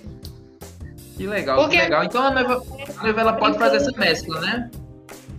Que 1.17 1.27
legal, 1.27 1.57
Porque 1.57 1.77
que 1.77 1.83
legal. 1.83 2.03
Então 2.03 2.23
a 2.23 2.31
noiva, 2.31 2.63
a 2.97 3.03
noiva 3.03 3.21
ela 3.21 3.33
pode 3.33 3.57
fazer 3.57 3.77
essa 3.77 3.91
mescla, 3.91 4.41
né? 4.41 4.71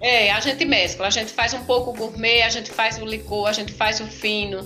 É, 0.00 0.32
a 0.32 0.40
gente 0.40 0.64
mescla. 0.64 1.06
A 1.06 1.10
gente 1.10 1.32
faz 1.32 1.54
um 1.54 1.64
pouco 1.64 1.92
gourmet, 1.92 2.42
a 2.42 2.48
gente 2.48 2.70
faz 2.70 2.98
o 2.98 3.04
licor, 3.04 3.48
a 3.48 3.52
gente 3.52 3.72
faz 3.72 4.00
o 4.00 4.06
fino, 4.06 4.60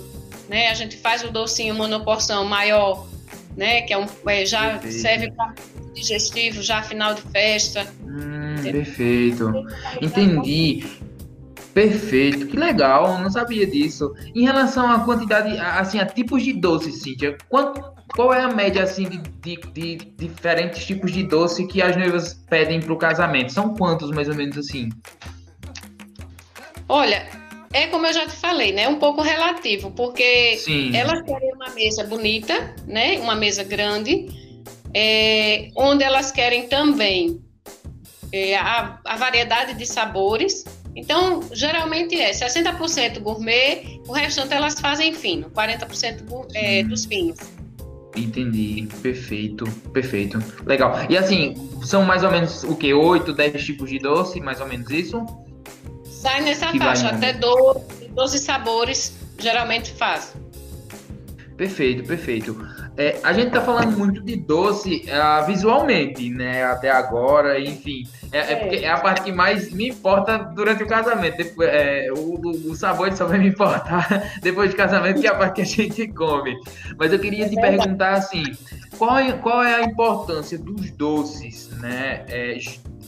né? 0.49 0.69
A 0.69 0.73
gente 0.73 0.97
faz 0.97 1.23
o 1.23 1.31
docinho 1.31 1.75
monoporção 1.75 2.45
maior, 2.45 3.07
né? 3.55 3.81
Que 3.81 3.93
é 3.93 3.97
um, 3.97 4.05
é, 4.27 4.45
já 4.45 4.71
perfeito. 4.71 5.01
serve 5.01 5.31
para 5.31 5.53
digestivo, 5.93 6.61
já 6.61 6.81
final 6.81 7.13
de 7.13 7.21
festa. 7.21 7.87
Hum, 8.03 8.61
perfeito. 8.61 9.65
Entendi. 10.01 10.85
Perfeito, 11.77 12.47
que 12.47 12.57
legal, 12.57 13.19
não 13.19 13.29
sabia 13.29 13.67
disso. 13.67 14.11
Em 14.33 14.45
relação 14.45 14.91
à 14.91 15.01
quantidade, 15.01 15.55
assim, 15.59 15.99
a 15.99 16.07
tipos 16.07 16.41
de 16.41 16.51
doces, 16.53 17.03
Cíntia, 17.03 17.37
quanto, 17.49 17.79
qual 18.15 18.33
é 18.33 18.41
a 18.41 18.47
média, 18.47 18.81
assim, 18.81 19.07
de, 19.07 19.19
de, 19.19 19.57
de 19.73 19.95
diferentes 20.27 20.83
tipos 20.87 21.11
de 21.11 21.21
doce 21.21 21.67
que 21.67 21.79
as 21.79 21.95
noivas 21.95 22.33
pedem 22.49 22.79
para 22.79 22.91
o 22.91 22.97
casamento? 22.97 23.53
São 23.53 23.75
quantos, 23.75 24.09
mais 24.09 24.27
ou 24.27 24.33
menos, 24.33 24.57
assim? 24.57 24.89
Olha, 26.89 27.27
é 27.71 27.85
como 27.85 28.07
eu 28.07 28.13
já 28.13 28.25
te 28.25 28.35
falei, 28.35 28.71
né? 28.71 28.87
Um 28.89 28.97
pouco 28.97 29.21
relativo, 29.21 29.91
porque 29.91 30.57
Sim. 30.57 30.95
elas 30.95 31.21
querem 31.21 31.53
uma 31.53 31.69
mesa 31.75 32.03
bonita, 32.05 32.73
né? 32.87 33.19
Uma 33.19 33.35
mesa 33.35 33.63
grande, 33.63 34.25
é, 34.95 35.69
onde 35.75 36.03
elas 36.03 36.31
querem 36.31 36.67
também 36.67 37.39
é, 38.31 38.55
a, 38.57 38.99
a 39.05 39.15
variedade 39.15 39.73
de 39.73 39.85
sabores, 39.85 40.65
então, 40.97 41.41
geralmente 41.53 42.19
é 42.19 42.31
60% 42.31 43.19
gourmet, 43.19 44.01
o 44.07 44.11
restante 44.11 44.51
elas 44.51 44.79
fazem 44.79 45.13
fino, 45.13 45.47
40% 45.51 46.47
é, 46.55 46.83
dos 46.83 47.05
finos. 47.05 47.37
Entendi, 48.15 48.89
perfeito, 49.03 49.65
perfeito. 49.93 50.39
Legal. 50.65 50.97
E 51.07 51.15
assim, 51.15 51.53
são 51.83 52.03
mais 52.03 52.23
ou 52.23 52.31
menos 52.31 52.63
o 52.63 52.75
que? 52.75 52.91
8, 52.91 53.31
10 53.31 53.63
tipos 53.63 53.91
de 53.91 53.99
doce, 53.99 54.41
mais 54.41 54.59
ou 54.59 54.65
menos 54.65 54.89
isso? 54.89 55.23
Sai 56.03 56.41
nessa 56.41 56.71
que 56.71 56.79
faixa, 56.79 57.09
até 57.09 57.31
12, 57.31 58.07
12 58.09 58.39
sabores 58.39 59.15
geralmente 59.37 59.91
faz. 59.91 60.33
Perfeito, 61.55 62.07
perfeito. 62.07 62.57
É, 62.97 63.19
a 63.23 63.33
gente 63.33 63.51
tá 63.51 63.61
falando 63.61 63.95
muito 63.95 64.19
de 64.19 64.35
doce 64.35 65.05
uh, 65.05 65.45
visualmente, 65.45 66.27
né? 66.31 66.63
Até 66.63 66.89
agora, 66.89 67.59
enfim. 67.59 68.03
É, 68.31 68.53
é, 68.53 68.55
porque 68.57 68.75
é 68.77 68.89
a 68.89 68.99
parte 68.99 69.23
que 69.23 69.31
mais 69.31 69.71
me 69.71 69.89
importa 69.89 70.37
durante 70.37 70.83
o 70.83 70.87
casamento. 70.87 71.37
Depois, 71.37 71.69
é, 71.69 72.11
o, 72.11 72.39
o 72.71 72.75
sabor 72.75 73.11
só 73.13 73.25
vai 73.25 73.39
me 73.39 73.49
importar 73.49 74.31
depois 74.41 74.69
de 74.69 74.75
casamento, 74.75 75.21
que 75.21 75.27
é 75.27 75.29
a 75.29 75.35
parte 75.35 75.55
que 75.55 75.61
a 75.61 75.65
gente 75.65 76.07
come. 76.09 76.57
Mas 76.97 77.13
eu 77.13 77.19
queria 77.19 77.47
te 77.47 77.55
perguntar 77.55 78.13
assim: 78.13 78.43
qual, 78.97 79.17
é, 79.17 79.33
qual 79.33 79.63
é 79.63 79.75
a 79.75 79.83
importância 79.83 80.57
dos 80.57 80.91
doces, 80.91 81.69
né? 81.79 82.25
É, 82.27 82.57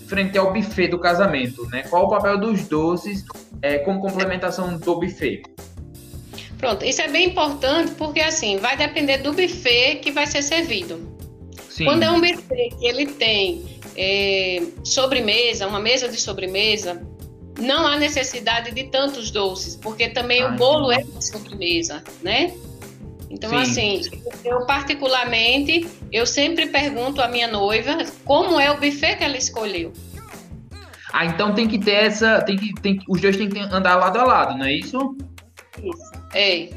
frente 0.07 0.37
ao 0.37 0.51
buffet 0.51 0.87
do 0.87 0.97
casamento, 0.97 1.67
né? 1.67 1.83
Qual 1.83 2.05
o 2.05 2.09
papel 2.09 2.39
dos 2.39 2.67
doces 2.67 3.23
é, 3.61 3.77
como 3.79 4.01
complementação 4.01 4.77
do 4.77 4.99
buffet? 4.99 5.43
Pronto, 6.57 6.83
isso 6.83 7.01
é 7.01 7.07
bem 7.07 7.27
importante 7.27 7.91
porque 7.91 8.19
assim 8.19 8.57
vai 8.57 8.75
depender 8.75 9.19
do 9.19 9.31
buffet 9.31 9.97
que 10.01 10.11
vai 10.11 10.25
ser 10.25 10.41
servido. 10.41 10.99
Sim. 11.69 11.85
Quando 11.85 12.03
é 12.03 12.11
um 12.11 12.19
buffet 12.19 12.75
que 12.77 12.85
ele 12.85 13.05
tem 13.05 13.78
é, 14.01 14.63
sobremesa, 14.81 15.67
uma 15.67 15.81
mesa 15.81 16.07
de 16.07 16.15
sobremesa, 16.15 17.05
não 17.59 17.85
há 17.85 17.97
necessidade 17.97 18.71
de 18.71 18.85
tantos 18.85 19.29
doces, 19.29 19.75
porque 19.75 20.07
também 20.07 20.41
Ai, 20.41 20.53
o 20.53 20.55
bolo 20.55 20.89
é 20.89 21.03
uma 21.03 21.21
sobremesa, 21.21 22.01
né? 22.23 22.53
Então, 23.29 23.49
Sim. 23.49 23.57
assim, 23.57 24.01
eu 24.45 24.65
particularmente, 24.65 25.85
eu 26.13 26.25
sempre 26.25 26.67
pergunto 26.67 27.21
à 27.21 27.27
minha 27.27 27.47
noiva 27.47 27.97
como 28.23 28.57
é 28.57 28.71
o 28.71 28.79
buffet 28.79 29.17
que 29.17 29.23
ela 29.25 29.37
escolheu. 29.37 29.91
Ah, 31.11 31.25
então 31.25 31.53
tem 31.53 31.67
que 31.67 31.77
ter 31.77 32.05
essa, 32.05 32.41
tem 32.41 32.55
que, 32.55 32.73
tem, 32.75 32.99
os 33.07 33.19
dois 33.19 33.35
têm 33.35 33.49
que 33.49 33.59
andar 33.59 33.95
lado 33.95 34.17
a 34.17 34.23
lado, 34.23 34.57
não 34.57 34.65
é 34.65 34.73
isso? 34.73 35.17
Isso, 35.83 36.11
é. 36.33 36.69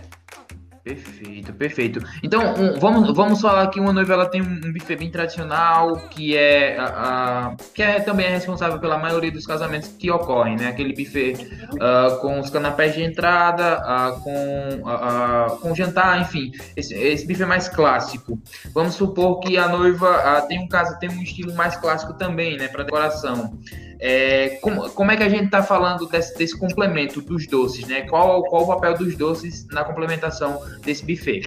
Perfeito, 0.85 1.53
perfeito. 1.53 2.01
Então, 2.25 2.55
um, 2.55 2.81
vamos, 2.81 3.15
vamos 3.15 3.41
falar 3.41 3.69
que 3.69 3.79
uma 3.79 3.93
noiva 3.93 4.15
ela 4.15 4.27
tem 4.27 4.43
um 4.43 4.73
buffet 4.73 4.97
bem 4.97 5.13
tradicional, 5.13 5.95
que 6.09 6.37
é, 6.37 6.77
a, 6.77 7.51
a, 7.51 7.57
que 7.73 7.81
é 7.81 8.01
também 8.01 8.27
é 8.27 8.31
responsável 8.31 8.81
pela 8.81 8.99
maioria 8.99 9.31
dos 9.31 9.47
casamentos 9.47 9.91
que 9.97 10.11
ocorrem, 10.11 10.57
né? 10.57 10.67
Aquele 10.67 10.93
buffet 10.93 11.35
uh, 11.75 12.19
com 12.21 12.41
os 12.41 12.51
canapés 12.51 12.95
de 12.95 13.03
entrada, 13.05 13.79
uh, 13.79 14.21
com, 14.23 14.83
uh, 14.83 15.57
com 15.61 15.73
jantar, 15.73 16.21
enfim, 16.21 16.51
esse, 16.77 16.95
esse 16.95 17.29
buffet 17.29 17.47
mais 17.47 17.69
clássico. 17.69 18.37
Vamos 18.75 18.95
supor 18.95 19.39
que 19.39 19.57
a 19.57 19.69
noiva 19.69 20.45
tem 20.49 20.59
um 20.59 20.67
caso, 20.67 20.99
tem 20.99 21.09
um 21.09 21.23
estilo 21.23 21.55
mais 21.55 21.77
clássico 21.77 22.15
também, 22.15 22.57
né? 22.57 22.67
Para 22.67 22.83
decoração. 22.83 23.57
É, 24.05 24.59
como, 24.61 24.91
como 24.91 25.13
é 25.13 25.17
que 25.17 25.23
a 25.23 25.29
gente 25.29 25.45
está 25.45 25.63
falando 25.63 26.09
desse, 26.09 26.37
desse, 26.37 26.59
complemento 26.59 27.23
dos 27.23 27.47
doces, 27.47 27.87
né? 27.87 28.01
Qual, 28.03 28.43
qual 28.43 28.65
o 28.65 28.67
papel 28.67 28.99
dos 28.99 29.17
doces 29.17 29.65
na 29.69 29.85
complementação 29.85 30.61
desse 30.81 31.05
buffet? 31.07 31.45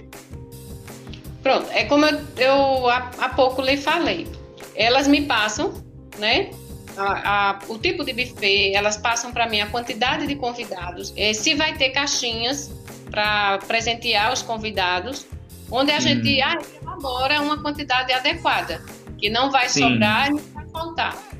Pronto, 1.42 1.70
é 1.70 1.84
como 1.84 2.06
eu, 2.06 2.18
eu 2.38 2.88
há, 2.88 3.10
há, 3.18 3.28
pouco 3.28 3.60
lhe 3.60 3.76
falei. 3.76 4.26
Elas 4.74 5.06
me 5.06 5.20
passam, 5.26 5.74
né? 6.18 6.48
A, 6.96 7.50
a, 7.50 7.58
o 7.68 7.76
tipo 7.76 8.02
de 8.02 8.14
buffet, 8.14 8.72
elas 8.74 8.96
passam 8.96 9.32
para 9.32 9.46
mim 9.50 9.60
a 9.60 9.66
quantidade 9.66 10.26
de 10.26 10.34
convidados, 10.34 11.12
é, 11.14 11.34
se 11.34 11.54
vai 11.54 11.76
ter 11.76 11.90
caixinhas 11.90 12.72
para 13.10 13.58
presentear 13.68 14.32
os 14.32 14.40
convidados, 14.40 15.26
onde 15.70 15.92
a 15.92 15.98
hum. 15.98 16.00
gente 16.00 16.40
ah, 16.40 16.56
elabora 16.82 17.42
uma 17.42 17.60
quantidade 17.60 18.14
adequada, 18.14 18.82
que 19.18 19.28
não 19.28 19.50
vai 19.50 19.68
Sim. 19.68 19.82
sobrar 19.82 20.28
e 20.28 20.30
não 20.30 20.42
vai 20.54 20.66
faltar. 20.70 21.35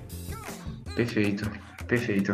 Perfeito, 0.97 1.49
perfeito. 1.87 2.33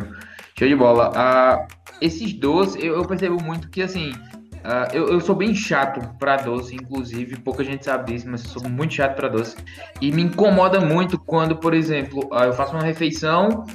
Show 0.57 0.69
de 0.69 0.77
bola. 0.77 1.11
Uh, 1.11 1.67
esses 2.01 2.33
doces, 2.33 2.83
eu, 2.83 2.95
eu, 2.95 3.05
percebo 3.05 3.43
muito 3.43 3.69
que, 3.69 3.83
assim, 3.83 4.13
uh, 4.13 4.95
eu, 4.95 5.09
eu 5.09 5.21
sou 5.21 5.35
bem 5.35 5.53
chato 5.53 6.01
para 6.17 6.37
doce, 6.37 6.77
inclusive, 6.77 7.41
pouca 7.41 7.65
gente 7.65 7.85
sabe 7.85 8.13
disso, 8.13 8.27
mas 8.31 8.43
sou 8.43 8.63
muito 8.69 8.95
chato 8.95 9.17
para 9.17 9.29
doce. 9.29 9.57
E 10.01 10.13
me 10.13 10.23
incomoda 10.23 10.81
muito 10.81 11.19
quando, 11.19 11.57
por 11.57 11.75
exemplo, 11.75 12.29
uh, 12.33 12.45
eu 12.45 12.53
faço 12.53 12.73
uma 12.73 12.85
refeição 12.85 13.67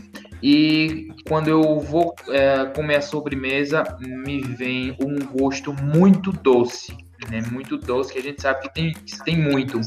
e 0.41 1.09
quando 1.27 1.49
eu 1.49 1.79
vou 1.79 2.15
é, 2.29 2.65
comer 2.65 2.97
a 2.97 3.01
sobremesa, 3.01 3.83
me 3.99 4.41
vem 4.41 4.95
um 5.01 5.17
gosto 5.25 5.73
muito 5.73 6.31
doce, 6.31 6.95
né? 7.29 7.41
Muito 7.51 7.75
doce, 7.77 8.13
que 8.13 8.19
a 8.19 8.21
gente 8.21 8.41
sabe 8.41 8.61
que 8.61 8.73
tem, 8.73 8.93
que 8.93 9.23
tem 9.23 9.35
muito. 9.35 9.81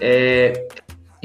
É, 0.00 0.66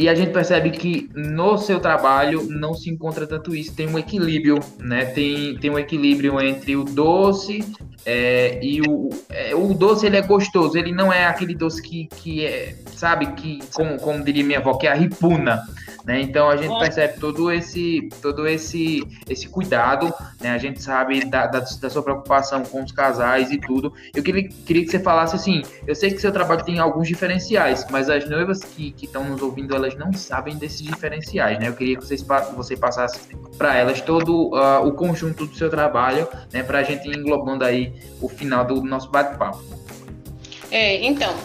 E 0.02 0.10
a 0.10 0.16
gente 0.16 0.32
percebe 0.32 0.72
que 0.72 1.12
no 1.14 1.60
seu 1.60 1.80
trabalho 1.80 2.48
não 2.50 2.74
se 2.74 2.90
encontra 2.90 3.28
tanto 3.28 3.54
isso, 3.54 3.76
tem 3.76 3.88
um 3.88 4.00
equilíbrio, 4.00 4.58
né? 4.80 5.06
Tem, 5.06 5.56
tem 5.60 5.70
um 5.70 5.78
equilíbrio 5.78 6.42
entre 6.42 6.76
o 6.76 6.84
doce 6.84 7.64
é, 8.04 8.60
e 8.64 8.82
o, 8.82 9.12
é, 9.30 9.54
o 9.54 9.76
doce 9.76 10.08
ele 10.08 10.18
é 10.18 10.22
gostoso, 10.24 10.76
ele 10.76 10.92
não 10.92 11.14
é 11.14 11.28
aquele 11.28 11.54
doce 11.54 11.84
que, 11.84 12.08
que 12.08 12.44
é, 12.44 12.76
sabe, 12.96 13.28
que, 13.34 13.60
como, 13.74 14.00
como 14.00 14.24
diria 14.24 14.44
minha 14.44 14.58
avó, 14.58 14.74
que 14.74 14.88
é 14.88 14.92
a 14.92 14.96
ripuna. 14.96 15.62
Né? 16.06 16.22
Então 16.22 16.50
a 16.50 16.58
gente 16.58 16.78
percebe 16.80 17.20
todo 17.20 17.52
esse, 17.52 18.10
todo 18.22 18.48
esse, 18.48 19.04
esse 19.30 19.48
cuidado, 19.48 20.12
né? 20.40 20.50
a 20.50 20.58
gente 20.58 20.82
sabe 20.82 21.24
da, 21.26 21.46
da, 21.46 21.60
da, 21.60 21.90
sua 21.90 22.02
preocupação 22.02 22.64
com 22.64 22.84
os 22.84 22.92
casais 22.92 23.52
e 23.52 23.60
tudo. 23.60 23.94
Eu 24.16 24.24
queria, 24.24 24.50
queria 24.50 24.84
que 24.84 24.90
você 24.90 25.00
falasse 25.00 25.36
assim: 25.36 25.62
eu 25.86 25.94
sei 25.94 26.12
que 26.12 26.20
seu 26.20 26.32
trabalho 26.32 26.64
tem 26.64 26.80
alguns 26.80 27.08
diferenciais, 27.08 27.86
mas 27.92 28.10
as 28.10 28.28
noivas 28.28 28.64
que 28.64 28.96
estão 29.00 29.26
nos 29.26 29.42
ouvindo 29.42 29.76
elas 29.76 29.91
não 29.96 30.14
sabem 30.14 30.58
desses 30.58 30.82
diferenciais. 30.82 31.60
Né? 31.60 31.68
Eu 31.68 31.76
queria 31.76 31.98
que 31.98 32.06
vocês, 32.06 32.26
você 32.56 32.76
passasse 32.76 33.20
para 33.58 33.76
elas 33.76 34.02
todo 34.02 34.50
uh, 34.50 34.86
o 34.86 34.94
conjunto 34.94 35.46
do 35.46 35.56
seu 35.56 35.70
trabalho, 35.70 36.28
né? 36.52 36.64
para 36.64 36.80
a 36.80 36.84
gente 36.84 37.08
ir 37.08 37.18
englobando 37.18 37.64
aí 37.64 37.94
o 38.22 38.28
final 38.30 38.66
do 38.66 38.82
nosso 38.84 39.10
bate-papo. 39.10 39.64
É, 40.70 41.04
então, 41.04 41.36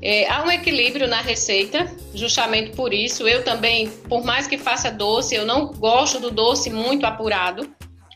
é, 0.00 0.30
há 0.30 0.44
um 0.44 0.50
equilíbrio 0.50 1.08
na 1.08 1.20
receita, 1.20 1.90
justamente 2.14 2.76
por 2.76 2.92
isso. 2.92 3.26
Eu 3.26 3.42
também, 3.42 3.88
por 4.08 4.24
mais 4.24 4.46
que 4.46 4.58
faça 4.58 4.90
doce, 4.90 5.34
eu 5.34 5.46
não 5.46 5.66
gosto 5.66 6.20
do 6.20 6.30
doce 6.30 6.70
muito 6.70 7.06
apurado. 7.06 7.68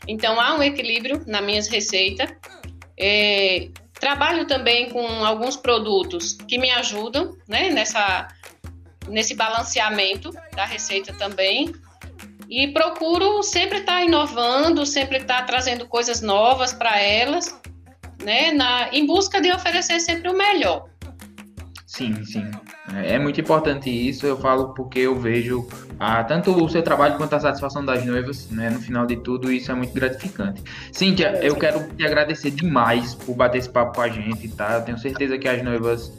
Então, 0.07 0.39
há 0.39 0.55
um 0.55 0.63
equilíbrio 0.63 1.21
nas 1.25 1.43
minhas 1.43 1.67
receitas. 1.67 2.29
É, 2.97 3.69
trabalho 3.99 4.45
também 4.45 4.89
com 4.89 5.05
alguns 5.25 5.55
produtos 5.55 6.33
que 6.33 6.57
me 6.57 6.69
ajudam 6.71 7.35
né, 7.47 7.69
nessa, 7.69 8.27
nesse 9.07 9.35
balanceamento 9.35 10.31
da 10.55 10.65
receita 10.65 11.13
também. 11.13 11.73
E 12.49 12.67
procuro 12.67 13.41
sempre 13.41 13.79
estar 13.79 13.99
tá 13.99 14.03
inovando, 14.03 14.85
sempre 14.85 15.17
estar 15.17 15.39
tá 15.39 15.43
trazendo 15.43 15.87
coisas 15.87 16.21
novas 16.21 16.73
para 16.73 16.99
elas, 16.99 17.59
né, 18.23 18.51
na, 18.51 18.89
em 18.91 19.05
busca 19.05 19.41
de 19.41 19.51
oferecer 19.51 19.99
sempre 19.99 20.29
o 20.29 20.37
melhor. 20.37 20.85
Sim, 21.93 22.25
sim. 22.25 22.49
É, 22.91 23.13
é 23.13 23.19
muito 23.19 23.39
importante 23.39 23.87
isso, 23.87 24.25
eu 24.25 24.35
falo 24.35 24.73
porque 24.73 24.99
eu 24.99 25.15
vejo 25.19 25.67
ah, 25.99 26.23
tanto 26.23 26.51
o 26.51 26.67
seu 26.67 26.81
trabalho 26.81 27.17
quanto 27.17 27.35
a 27.35 27.39
satisfação 27.39 27.85
das 27.85 28.03
noivas, 28.03 28.49
né? 28.49 28.71
No 28.71 28.79
final 28.79 29.05
de 29.05 29.17
tudo, 29.17 29.51
isso 29.51 29.71
é 29.71 29.75
muito 29.75 29.93
gratificante. 29.93 30.63
Cíntia, 30.91 31.39
eu 31.43 31.55
quero 31.55 31.87
te 31.95 32.03
agradecer 32.03 32.49
demais 32.49 33.13
por 33.13 33.35
bater 33.35 33.59
esse 33.59 33.69
papo 33.69 33.93
com 33.93 34.01
a 34.01 34.09
gente, 34.09 34.47
tá? 34.49 34.73
Eu 34.73 34.81
tenho 34.81 34.97
certeza 34.97 35.37
que 35.37 35.47
as 35.47 35.61
noivas 35.63 36.11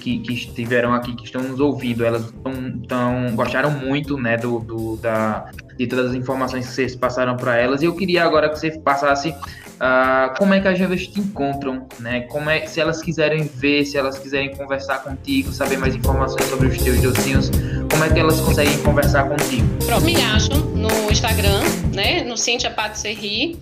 que, 0.00 0.18
que 0.20 0.32
estiveram 0.32 0.94
aqui, 0.94 1.14
que 1.14 1.24
estão 1.24 1.42
nos 1.42 1.60
ouvindo, 1.60 2.04
elas 2.04 2.32
tão, 2.42 2.78
tão, 2.88 3.34
gostaram 3.34 3.70
muito, 3.70 4.16
né, 4.16 4.36
do, 4.36 4.60
do, 4.60 4.96
da, 4.96 5.50
de 5.76 5.86
todas 5.86 6.10
as 6.10 6.14
informações 6.14 6.66
que 6.66 6.72
vocês 6.72 6.96
passaram 6.96 7.36
para 7.36 7.56
elas. 7.56 7.82
E 7.82 7.84
eu 7.84 7.94
queria 7.94 8.24
agora 8.24 8.48
que 8.48 8.58
você 8.58 8.70
passasse 8.78 9.28
uh, 9.30 10.36
como 10.36 10.54
é 10.54 10.60
que 10.60 10.68
as 10.68 10.78
noivas 10.78 11.06
te 11.06 11.20
encontram, 11.20 11.86
né? 12.00 12.22
Como 12.22 12.48
é, 12.50 12.66
se 12.66 12.80
elas 12.80 13.00
quiserem 13.02 13.44
ver, 13.44 13.84
se 13.84 13.96
elas 13.96 14.18
quiserem 14.18 14.54
conversar 14.56 15.02
contigo, 15.02 15.52
saber 15.52 15.78
mais 15.78 15.94
informações 15.94 16.44
sobre 16.48 16.68
os 16.68 16.78
teus 16.78 17.00
docinhos, 17.00 17.50
como 17.90 18.04
é 18.04 18.10
que 18.10 18.18
elas 18.18 18.40
conseguem 18.40 18.76
conversar 18.82 19.28
contigo? 19.28 19.66
Pronto, 19.86 20.04
me 20.04 20.16
acham 20.16 20.58
no 20.58 21.10
Instagram, 21.10 21.60
né? 21.94 22.22
No 22.24 22.36
Cintia 22.36 22.70
Patisserie, 22.70 23.58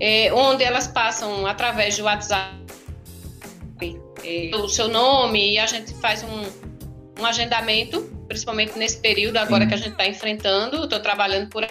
é, 0.00 0.32
onde 0.32 0.62
elas 0.62 0.86
passam 0.86 1.46
através 1.46 1.96
do 1.96 2.04
WhatsApp 2.04 2.66
o 4.54 4.68
seu 4.68 4.88
nome 4.88 5.54
e 5.54 5.58
a 5.58 5.66
gente 5.66 5.94
faz 5.94 6.22
um, 6.22 7.20
um 7.20 7.26
agendamento, 7.26 8.02
principalmente 8.28 8.78
nesse 8.78 8.98
período 9.00 9.36
agora 9.36 9.64
Sim. 9.64 9.68
que 9.68 9.74
a 9.74 9.78
gente 9.78 9.92
está 9.92 10.06
enfrentando. 10.06 10.84
Estou 10.84 11.00
trabalhando 11.00 11.48
por 11.48 11.66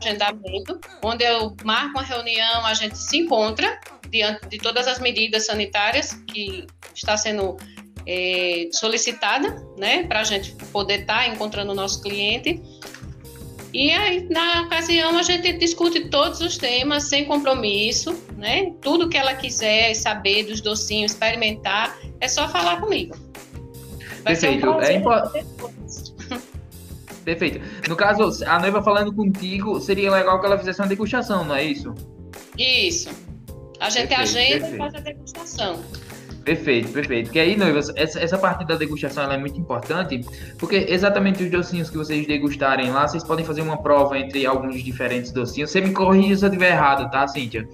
agendamento, 0.00 0.80
onde 1.02 1.24
eu 1.24 1.54
marco 1.64 1.98
uma 1.98 2.02
reunião, 2.02 2.66
a 2.66 2.74
gente 2.74 2.98
se 2.98 3.18
encontra 3.18 3.80
diante 4.08 4.48
de 4.48 4.58
todas 4.58 4.86
as 4.86 4.98
medidas 4.98 5.46
sanitárias 5.46 6.12
que 6.26 6.66
está 6.94 7.16
sendo 7.16 7.56
é, 8.06 8.68
solicitada, 8.72 9.64
né, 9.78 10.04
para 10.04 10.20
a 10.20 10.24
gente 10.24 10.54
poder 10.72 11.00
estar 11.00 11.24
tá 11.24 11.28
encontrando 11.28 11.72
o 11.72 11.74
nosso 11.74 12.02
cliente. 12.02 12.60
E 13.72 13.90
aí, 13.90 14.28
na 14.28 14.62
ocasião, 14.62 15.16
a 15.18 15.22
gente 15.22 15.50
discute 15.54 16.08
todos 16.08 16.40
os 16.40 16.58
temas 16.58 17.04
sem 17.04 17.24
compromisso, 17.24 18.14
né? 18.36 18.72
Tudo 18.82 19.08
que 19.08 19.16
ela 19.16 19.34
quiser 19.34 19.94
saber 19.94 20.44
dos 20.44 20.60
docinhos, 20.60 21.12
experimentar, 21.12 21.96
é 22.20 22.28
só 22.28 22.48
falar 22.48 22.80
comigo. 22.80 23.16
Vai 24.22 24.34
Perfeito. 24.36 24.68
Um 24.68 24.80
é 24.80 24.92
importante. 24.94 25.46
Perfeito. 27.24 27.60
No 27.88 27.96
caso, 27.96 28.44
a 28.44 28.58
noiva 28.58 28.82
falando 28.82 29.12
contigo, 29.12 29.80
seria 29.80 30.10
legal 30.10 30.40
que 30.40 30.46
ela 30.46 30.58
fizesse 30.58 30.80
uma 30.80 30.88
degustação, 30.88 31.44
não 31.44 31.54
é 31.54 31.64
isso? 31.64 31.94
Isso. 32.58 33.10
A 33.80 33.88
gente 33.88 34.08
perfeito, 34.08 34.22
agenda 34.22 34.50
perfeito. 34.50 34.74
e 34.74 34.78
faz 34.78 34.94
a 34.94 35.00
degustação. 35.00 35.84
Perfeito, 36.44 36.92
perfeito. 36.92 37.30
Que 37.30 37.38
aí, 37.38 37.56
noivas, 37.56 37.92
essa, 37.94 38.18
essa 38.18 38.36
parte 38.36 38.66
da 38.66 38.74
degustação 38.74 39.30
é 39.30 39.38
muito 39.38 39.58
importante, 39.58 40.20
porque 40.58 40.86
exatamente 40.88 41.42
os 41.42 41.50
docinhos 41.50 41.88
que 41.88 41.96
vocês 41.96 42.26
degustarem 42.26 42.90
lá, 42.90 43.06
vocês 43.06 43.22
podem 43.22 43.44
fazer 43.44 43.62
uma 43.62 43.80
prova 43.80 44.18
entre 44.18 44.44
alguns 44.44 44.82
diferentes 44.82 45.30
docinhos. 45.30 45.70
Você 45.70 45.80
me 45.80 45.92
corrija 45.92 46.36
se 46.36 46.44
eu 46.44 46.48
estiver 46.48 46.72
errado, 46.72 47.10
tá, 47.10 47.26
Cíntia? 47.28 47.68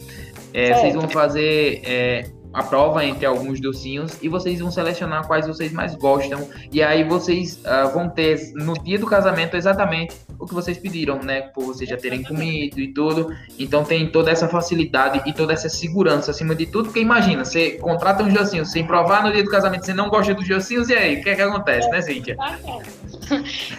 É, 0.52 0.74
vocês 0.74 0.94
vão 0.94 1.08
fazer 1.08 1.82
é, 1.84 2.30
a 2.52 2.62
prova 2.62 3.04
entre 3.04 3.26
alguns 3.26 3.60
docinhos 3.60 4.18
e 4.22 4.28
vocês 4.28 4.58
vão 4.60 4.70
selecionar 4.70 5.26
quais 5.26 5.46
vocês 5.46 5.72
mais 5.72 5.94
gostam. 5.94 6.48
E 6.72 6.82
aí 6.82 7.04
vocês 7.04 7.60
uh, 7.64 7.92
vão 7.92 8.08
ter 8.08 8.52
no 8.54 8.74
dia 8.74 8.98
do 8.98 9.06
casamento 9.06 9.56
exatamente 9.56 10.16
o 10.38 10.46
que 10.46 10.54
vocês 10.54 10.78
pediram, 10.78 11.20
né? 11.20 11.42
Por 11.42 11.64
vocês 11.64 11.88
já 11.88 11.96
terem 11.96 12.22
comido 12.22 12.80
e 12.80 12.92
tudo. 12.92 13.34
Então 13.58 13.84
tem 13.84 14.10
toda 14.10 14.30
essa 14.30 14.48
facilidade 14.48 15.22
e 15.28 15.32
toda 15.32 15.52
essa 15.52 15.68
segurança 15.68 16.30
acima 16.30 16.54
de 16.54 16.66
tudo. 16.66 16.86
Porque 16.86 17.00
imagina, 17.00 17.44
você 17.44 17.72
contrata 17.72 18.22
uns 18.22 18.32
docinhos 18.32 18.70
sem 18.70 18.86
provar 18.86 19.22
no 19.22 19.32
dia 19.32 19.42
do 19.42 19.50
casamento, 19.50 19.84
você 19.84 19.94
não 19.94 20.08
gosta 20.08 20.34
dos 20.34 20.46
docinhos, 20.46 20.88
e 20.88 20.94
aí? 20.94 21.20
O 21.20 21.22
que 21.22 21.30
é 21.30 21.34
que 21.34 21.42
acontece, 21.42 21.88
né, 21.90 22.00
Cíntia? 22.00 22.36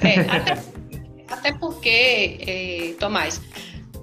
É, 0.03 0.19
até, 0.19 0.63
até 1.29 1.53
porque, 1.53 2.37
é, 2.45 2.93
Tomás, 2.99 3.41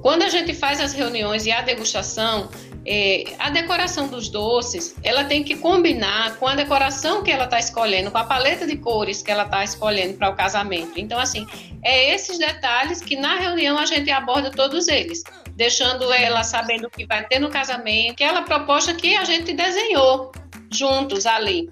quando 0.00 0.22
a 0.22 0.28
gente 0.28 0.54
faz 0.54 0.80
as 0.80 0.92
reuniões 0.92 1.46
e 1.46 1.52
a 1.52 1.60
degustação, 1.62 2.48
é, 2.86 3.24
a 3.40 3.50
decoração 3.50 4.06
dos 4.06 4.28
doces, 4.28 4.94
ela 5.02 5.24
tem 5.24 5.42
que 5.42 5.56
combinar 5.56 6.36
com 6.36 6.46
a 6.46 6.54
decoração 6.54 7.22
que 7.22 7.32
ela 7.32 7.44
está 7.44 7.58
escolhendo, 7.58 8.12
com 8.12 8.18
a 8.18 8.24
paleta 8.24 8.64
de 8.64 8.76
cores 8.76 9.22
que 9.22 9.30
ela 9.30 9.42
está 9.42 9.64
escolhendo 9.64 10.14
para 10.14 10.30
o 10.30 10.36
casamento. 10.36 10.92
Então, 10.96 11.18
assim, 11.18 11.44
é 11.82 12.14
esses 12.14 12.38
detalhes 12.38 13.02
que 13.02 13.16
na 13.16 13.36
reunião 13.36 13.76
a 13.76 13.86
gente 13.86 14.08
aborda 14.10 14.52
todos 14.52 14.86
eles, 14.86 15.24
deixando 15.56 16.12
ela 16.12 16.44
sabendo 16.44 16.86
o 16.86 16.90
que 16.90 17.04
vai 17.04 17.26
ter 17.26 17.40
no 17.40 17.50
casamento, 17.50 18.12
aquela 18.12 18.42
proposta 18.42 18.94
que 18.94 19.16
a 19.16 19.24
gente 19.24 19.52
desenhou 19.52 20.30
juntos 20.70 21.26
ali. 21.26 21.70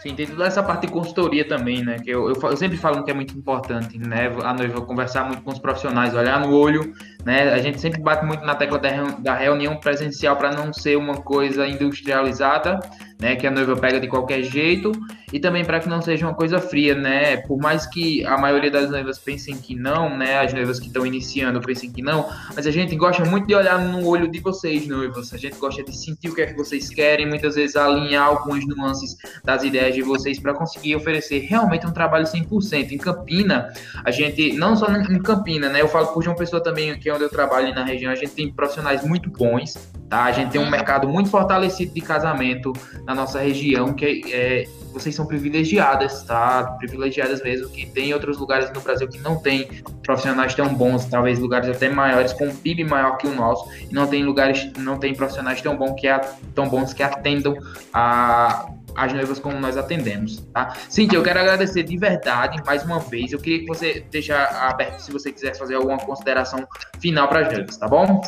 Sim, 0.00 0.14
tem 0.14 0.26
toda 0.26 0.46
essa 0.46 0.62
parte 0.62 0.86
de 0.86 0.92
consultoria 0.92 1.46
também, 1.46 1.84
né? 1.84 1.98
Que 1.98 2.10
eu, 2.10 2.30
eu, 2.30 2.34
eu, 2.42 2.56
sempre 2.56 2.78
falo 2.78 3.04
que 3.04 3.10
é 3.10 3.14
muito 3.14 3.36
importante, 3.36 3.98
né? 3.98 4.28
A 4.42 4.54
noiva 4.54 4.80
conversar 4.80 5.24
muito 5.26 5.42
com 5.42 5.50
os 5.50 5.58
profissionais, 5.58 6.14
olhar 6.14 6.40
no 6.40 6.56
olho, 6.56 6.94
né? 7.22 7.52
A 7.52 7.58
gente 7.58 7.78
sempre 7.78 8.00
bate 8.00 8.24
muito 8.24 8.42
na 8.42 8.54
tecla 8.54 8.78
da 8.78 9.34
reunião 9.34 9.76
presencial 9.76 10.36
para 10.36 10.52
não 10.52 10.72
ser 10.72 10.96
uma 10.96 11.16
coisa 11.20 11.68
industrializada, 11.68 12.80
né? 13.20 13.36
Que 13.36 13.46
a 13.46 13.50
noiva 13.50 13.76
pega 13.76 14.00
de 14.00 14.08
qualquer 14.08 14.42
jeito 14.42 14.92
e 15.32 15.38
também 15.38 15.64
para 15.64 15.78
que 15.78 15.88
não 15.88 16.00
seja 16.00 16.26
uma 16.26 16.34
coisa 16.34 16.58
fria, 16.58 16.94
né? 16.94 17.36
Por 17.38 17.58
mais 17.58 17.86
que 17.86 18.24
a 18.24 18.36
maioria 18.36 18.70
das 18.70 18.90
noivas 18.90 19.18
pensem 19.18 19.56
que 19.56 19.74
não, 19.74 20.16
né? 20.16 20.38
As 20.38 20.52
noivas 20.52 20.80
que 20.80 20.86
estão 20.86 21.06
iniciando 21.06 21.60
pensem 21.60 21.92
que 21.92 22.02
não, 22.02 22.28
mas 22.54 22.66
a 22.66 22.70
gente 22.70 22.96
gosta 22.96 23.24
muito 23.24 23.46
de 23.46 23.54
olhar 23.54 23.78
no 23.78 24.06
olho 24.06 24.28
de 24.28 24.40
vocês, 24.40 24.86
noivas. 24.86 25.32
A 25.32 25.36
gente 25.36 25.56
gosta 25.56 25.82
de 25.82 25.96
sentir 25.96 26.28
o 26.28 26.34
que 26.34 26.42
é 26.42 26.46
que 26.46 26.56
vocês 26.56 26.88
querem, 26.88 27.28
muitas 27.28 27.54
vezes 27.54 27.76
alinhar 27.76 28.26
algumas 28.26 28.66
nuances 28.66 29.16
das 29.44 29.62
ideias 29.62 29.94
de 29.94 30.02
vocês 30.02 30.38
para 30.38 30.54
conseguir 30.54 30.96
oferecer 30.96 31.40
realmente 31.40 31.86
um 31.86 31.92
trabalho 31.92 32.24
100%. 32.24 32.92
Em 32.92 32.98
Campina, 32.98 33.72
a 34.04 34.10
gente, 34.10 34.52
não 34.54 34.76
só 34.76 34.90
em 34.90 35.22
Campina, 35.22 35.68
né? 35.68 35.80
Eu 35.80 35.88
falo 35.88 36.08
por 36.08 36.22
João 36.22 36.36
Pessoa 36.36 36.62
também, 36.62 36.98
que 36.98 37.08
é 37.08 37.14
onde 37.14 37.24
eu 37.24 37.28
trabalho 37.28 37.74
na 37.74 37.84
região, 37.84 38.10
a 38.10 38.16
gente 38.16 38.32
tem 38.32 38.52
profissionais 38.52 39.04
muito 39.04 39.30
bons, 39.30 39.74
tá? 40.08 40.24
A 40.24 40.32
gente 40.32 40.50
tem 40.50 40.60
um 40.60 40.70
mercado 40.70 41.08
muito 41.08 41.28
fortalecido 41.28 41.92
de 41.92 42.00
casamento 42.00 42.72
na 43.10 43.14
nossa 43.14 43.40
região, 43.40 43.92
que 43.92 44.22
é, 44.32 44.68
vocês 44.92 45.14
são 45.14 45.26
privilegiadas, 45.26 46.22
tá? 46.22 46.76
Privilegiadas 46.78 47.42
mesmo, 47.42 47.68
que 47.68 47.84
tem 47.86 48.14
outros 48.14 48.38
lugares 48.38 48.70
no 48.72 48.80
Brasil 48.80 49.08
que 49.08 49.18
não 49.18 49.36
tem 49.36 49.68
profissionais 50.04 50.54
tão 50.54 50.72
bons, 50.72 51.04
talvez 51.06 51.40
lugares 51.40 51.68
até 51.68 51.88
maiores, 51.88 52.32
com 52.32 52.46
um 52.46 52.54
PIB 52.54 52.84
maior 52.84 53.16
que 53.16 53.26
o 53.26 53.34
nosso, 53.34 53.68
e 53.90 53.92
não 53.92 54.06
tem 54.06 54.24
lugares, 54.24 54.70
não 54.78 54.96
tem 54.96 55.12
profissionais 55.12 55.60
tão, 55.60 55.76
bom 55.76 55.92
que, 55.94 56.06
tão 56.54 56.68
bons 56.68 56.92
que 56.92 57.02
atendam 57.02 57.56
a 57.92 58.66
as 58.96 59.12
noivas 59.12 59.38
como 59.38 59.56
nós 59.60 59.76
atendemos, 59.76 60.40
tá? 60.52 60.74
Cintia, 60.88 61.16
eu 61.16 61.22
quero 61.22 61.38
agradecer 61.38 61.84
de 61.84 61.96
verdade 61.96 62.60
mais 62.66 62.84
uma 62.84 62.98
vez. 62.98 63.32
Eu 63.32 63.38
queria 63.38 63.60
que 63.60 63.66
você 63.66 64.04
deixe 64.10 64.32
aberto 64.32 64.98
se 64.98 65.12
você 65.12 65.30
quiser 65.30 65.56
fazer 65.56 65.76
alguma 65.76 65.96
consideração 65.96 66.66
final 66.98 67.28
para 67.28 67.46
as 67.46 67.52
noivas, 67.52 67.76
tá 67.76 67.86
bom? 67.86 68.20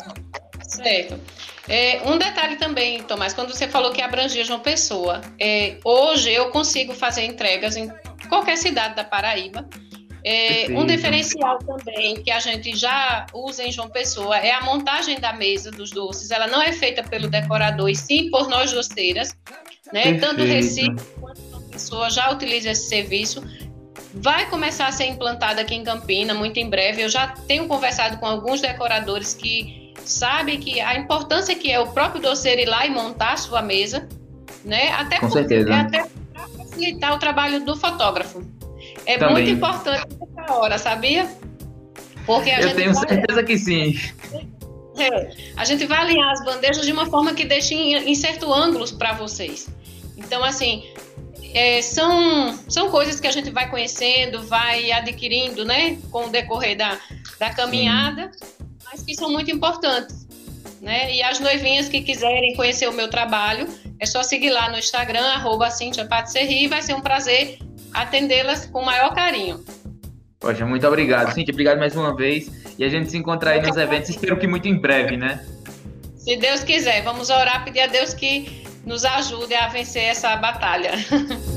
Certo. 0.75 1.19
É, 1.67 2.01
um 2.05 2.17
detalhe 2.17 2.57
também, 2.57 3.01
Tomás, 3.03 3.33
quando 3.33 3.53
você 3.53 3.67
falou 3.67 3.91
que 3.91 4.01
abrangia 4.01 4.43
João 4.43 4.59
Pessoa, 4.59 5.21
é, 5.39 5.77
hoje 5.83 6.31
eu 6.31 6.49
consigo 6.49 6.93
fazer 6.93 7.23
entregas 7.25 7.77
em 7.77 7.91
qualquer 8.27 8.57
cidade 8.57 8.95
da 8.95 9.03
Paraíba. 9.03 9.67
É, 10.25 10.67
um 10.71 10.85
diferencial 10.85 11.59
também 11.59 12.15
que 12.23 12.31
a 12.31 12.39
gente 12.39 12.75
já 12.77 13.25
usa 13.33 13.63
em 13.63 13.71
João 13.71 13.89
Pessoa 13.89 14.37
é 14.37 14.51
a 14.51 14.61
montagem 14.61 15.19
da 15.19 15.33
mesa 15.33 15.69
dos 15.69 15.89
doces. 15.91 16.31
Ela 16.31 16.47
não 16.47 16.61
é 16.61 16.71
feita 16.71 17.03
pelo 17.03 17.27
decorador, 17.27 17.89
e 17.89 17.95
sim 17.95 18.29
por 18.29 18.47
nós 18.47 18.71
doceiras. 18.71 19.35
Né? 19.91 20.17
Tanto 20.19 20.43
Recife 20.43 20.95
quanto 21.19 21.41
João 21.49 21.69
Pessoa 21.69 22.09
já 22.09 22.31
utiliza 22.31 22.71
esse 22.71 22.87
serviço. 22.87 23.43
Vai 24.13 24.49
começar 24.49 24.87
a 24.87 24.91
ser 24.91 25.05
implantado 25.05 25.59
aqui 25.59 25.75
em 25.75 25.83
Campina 25.83 26.33
muito 26.33 26.57
em 26.57 26.69
breve. 26.69 27.01
Eu 27.01 27.09
já 27.09 27.27
tenho 27.27 27.67
conversado 27.67 28.17
com 28.17 28.25
alguns 28.25 28.61
decoradores 28.61 29.33
que 29.33 29.82
sabem 30.05 30.59
que 30.59 30.79
a 30.79 30.97
importância 30.97 31.55
que 31.55 31.71
é 31.71 31.79
o 31.79 31.87
próprio 31.87 32.21
doceiro 32.21 32.61
ir 32.61 32.65
lá 32.65 32.85
e 32.85 32.89
montar 32.89 33.33
a 33.33 33.37
sua 33.37 33.61
mesa, 33.61 34.07
né? 34.63 34.91
Até 34.91 35.19
com 35.19 35.29
certeza. 35.29 35.69
É 35.69 35.79
até 35.79 36.05
para 36.33 36.47
facilitar 36.49 37.13
o 37.13 37.19
trabalho 37.19 37.63
do 37.65 37.75
fotógrafo. 37.75 38.43
É 39.05 39.17
Também. 39.17 39.33
muito 39.33 39.49
importante 39.49 40.05
essa 40.37 40.53
hora, 40.53 40.77
sabia? 40.77 41.29
Porque 42.25 42.49
a 42.49 42.59
Eu 42.59 42.63
gente 42.69 42.75
tenho 42.75 42.95
certeza 42.95 43.43
que 43.43 43.57
sim. 43.57 43.99
É, 44.97 45.31
a 45.57 45.65
gente 45.65 45.85
vai 45.85 45.97
alinhar 45.97 46.29
as 46.31 46.43
bandejas 46.45 46.85
de 46.85 46.91
uma 46.91 47.07
forma 47.07 47.33
que 47.33 47.43
deixe 47.43 47.73
em, 47.73 47.95
em 47.95 48.15
certo 48.15 48.53
ângulos 48.53 48.91
para 48.91 49.13
vocês. 49.13 49.67
Então, 50.15 50.43
assim, 50.43 50.83
é, 51.53 51.81
são, 51.81 52.57
são 52.69 52.89
coisas 52.89 53.19
que 53.19 53.27
a 53.27 53.31
gente 53.31 53.49
vai 53.49 53.69
conhecendo, 53.69 54.43
vai 54.43 54.91
adquirindo, 54.91 55.65
né, 55.65 55.97
com 56.11 56.25
o 56.25 56.29
decorrer 56.29 56.77
da, 56.77 56.97
da 57.39 57.49
caminhada, 57.49 58.31
Sim. 58.31 58.62
Mas 58.93 59.01
que 59.03 59.15
são 59.15 59.31
muito 59.31 59.49
importantes. 59.49 60.27
Né? 60.79 61.15
E 61.15 61.23
as 61.23 61.39
noivinhas 61.39 61.89
que 61.89 62.01
quiserem 62.01 62.55
conhecer 62.55 62.87
o 62.87 62.93
meu 62.93 63.09
trabalho, 63.09 63.67
é 63.99 64.05
só 64.05 64.21
seguir 64.21 64.51
lá 64.51 64.69
no 64.69 64.77
Instagram, 64.77 65.25
arroba 65.33 65.69
Patisserie, 66.07 66.67
vai 66.67 66.81
ser 66.81 66.93
um 66.93 67.01
prazer 67.01 67.57
atendê-las 67.93 68.65
com 68.67 68.81
o 68.81 68.85
maior 68.85 69.15
carinho. 69.15 69.63
Poxa, 70.39 70.65
muito 70.65 70.85
obrigado, 70.85 71.33
Cintia. 71.33 71.53
Obrigado 71.53 71.79
mais 71.79 71.95
uma 71.95 72.15
vez. 72.15 72.51
E 72.77 72.83
a 72.83 72.89
gente 72.89 73.09
se 73.09 73.17
encontrar 73.17 73.51
aí 73.51 73.61
nos 73.61 73.77
eventos, 73.77 74.09
espero 74.09 74.37
que 74.37 74.45
muito 74.45 74.67
em 74.67 74.77
breve, 74.77 75.15
né? 75.15 75.43
Se 76.17 76.35
Deus 76.37 76.63
quiser, 76.63 77.01
vamos 77.01 77.29
orar, 77.29 77.63
pedir 77.63 77.81
a 77.81 77.87
Deus 77.87 78.13
que 78.13 78.63
nos 78.85 79.05
ajude 79.05 79.55
a 79.55 79.69
vencer 79.69 80.03
essa 80.03 80.35
batalha. 80.35 80.91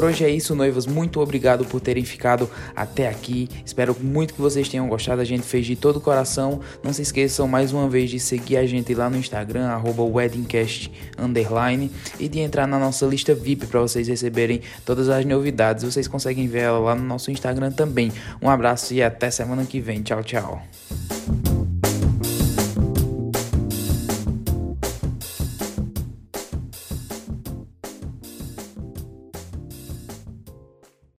Por 0.00 0.06
hoje 0.06 0.24
é 0.24 0.30
isso, 0.30 0.54
noivas. 0.54 0.86
Muito 0.86 1.20
obrigado 1.20 1.62
por 1.66 1.78
terem 1.78 2.02
ficado 2.06 2.48
até 2.74 3.06
aqui. 3.06 3.50
Espero 3.66 3.94
muito 4.00 4.32
que 4.32 4.40
vocês 4.40 4.66
tenham 4.66 4.88
gostado. 4.88 5.20
A 5.20 5.26
gente 5.26 5.42
fez 5.42 5.66
de 5.66 5.76
todo 5.76 5.96
o 5.96 6.00
coração. 6.00 6.62
Não 6.82 6.90
se 6.90 7.02
esqueçam 7.02 7.46
mais 7.46 7.70
uma 7.70 7.86
vez 7.86 8.08
de 8.08 8.18
seguir 8.18 8.56
a 8.56 8.64
gente 8.64 8.94
lá 8.94 9.10
no 9.10 9.18
Instagram, 9.18 9.68
weddingcast 9.84 10.90
underline, 11.18 11.90
e 12.18 12.28
de 12.30 12.38
entrar 12.38 12.66
na 12.66 12.78
nossa 12.78 13.04
lista 13.04 13.34
VIP 13.34 13.66
para 13.66 13.80
vocês 13.80 14.08
receberem 14.08 14.62
todas 14.86 15.10
as 15.10 15.22
novidades. 15.26 15.84
Vocês 15.84 16.08
conseguem 16.08 16.48
ver 16.48 16.60
ela 16.60 16.78
lá 16.78 16.94
no 16.94 17.04
nosso 17.04 17.30
Instagram 17.30 17.70
também. 17.70 18.10
Um 18.40 18.48
abraço 18.48 18.94
e 18.94 19.02
até 19.02 19.30
semana 19.30 19.66
que 19.66 19.80
vem. 19.80 20.00
Tchau, 20.00 20.24
tchau. 20.24 20.62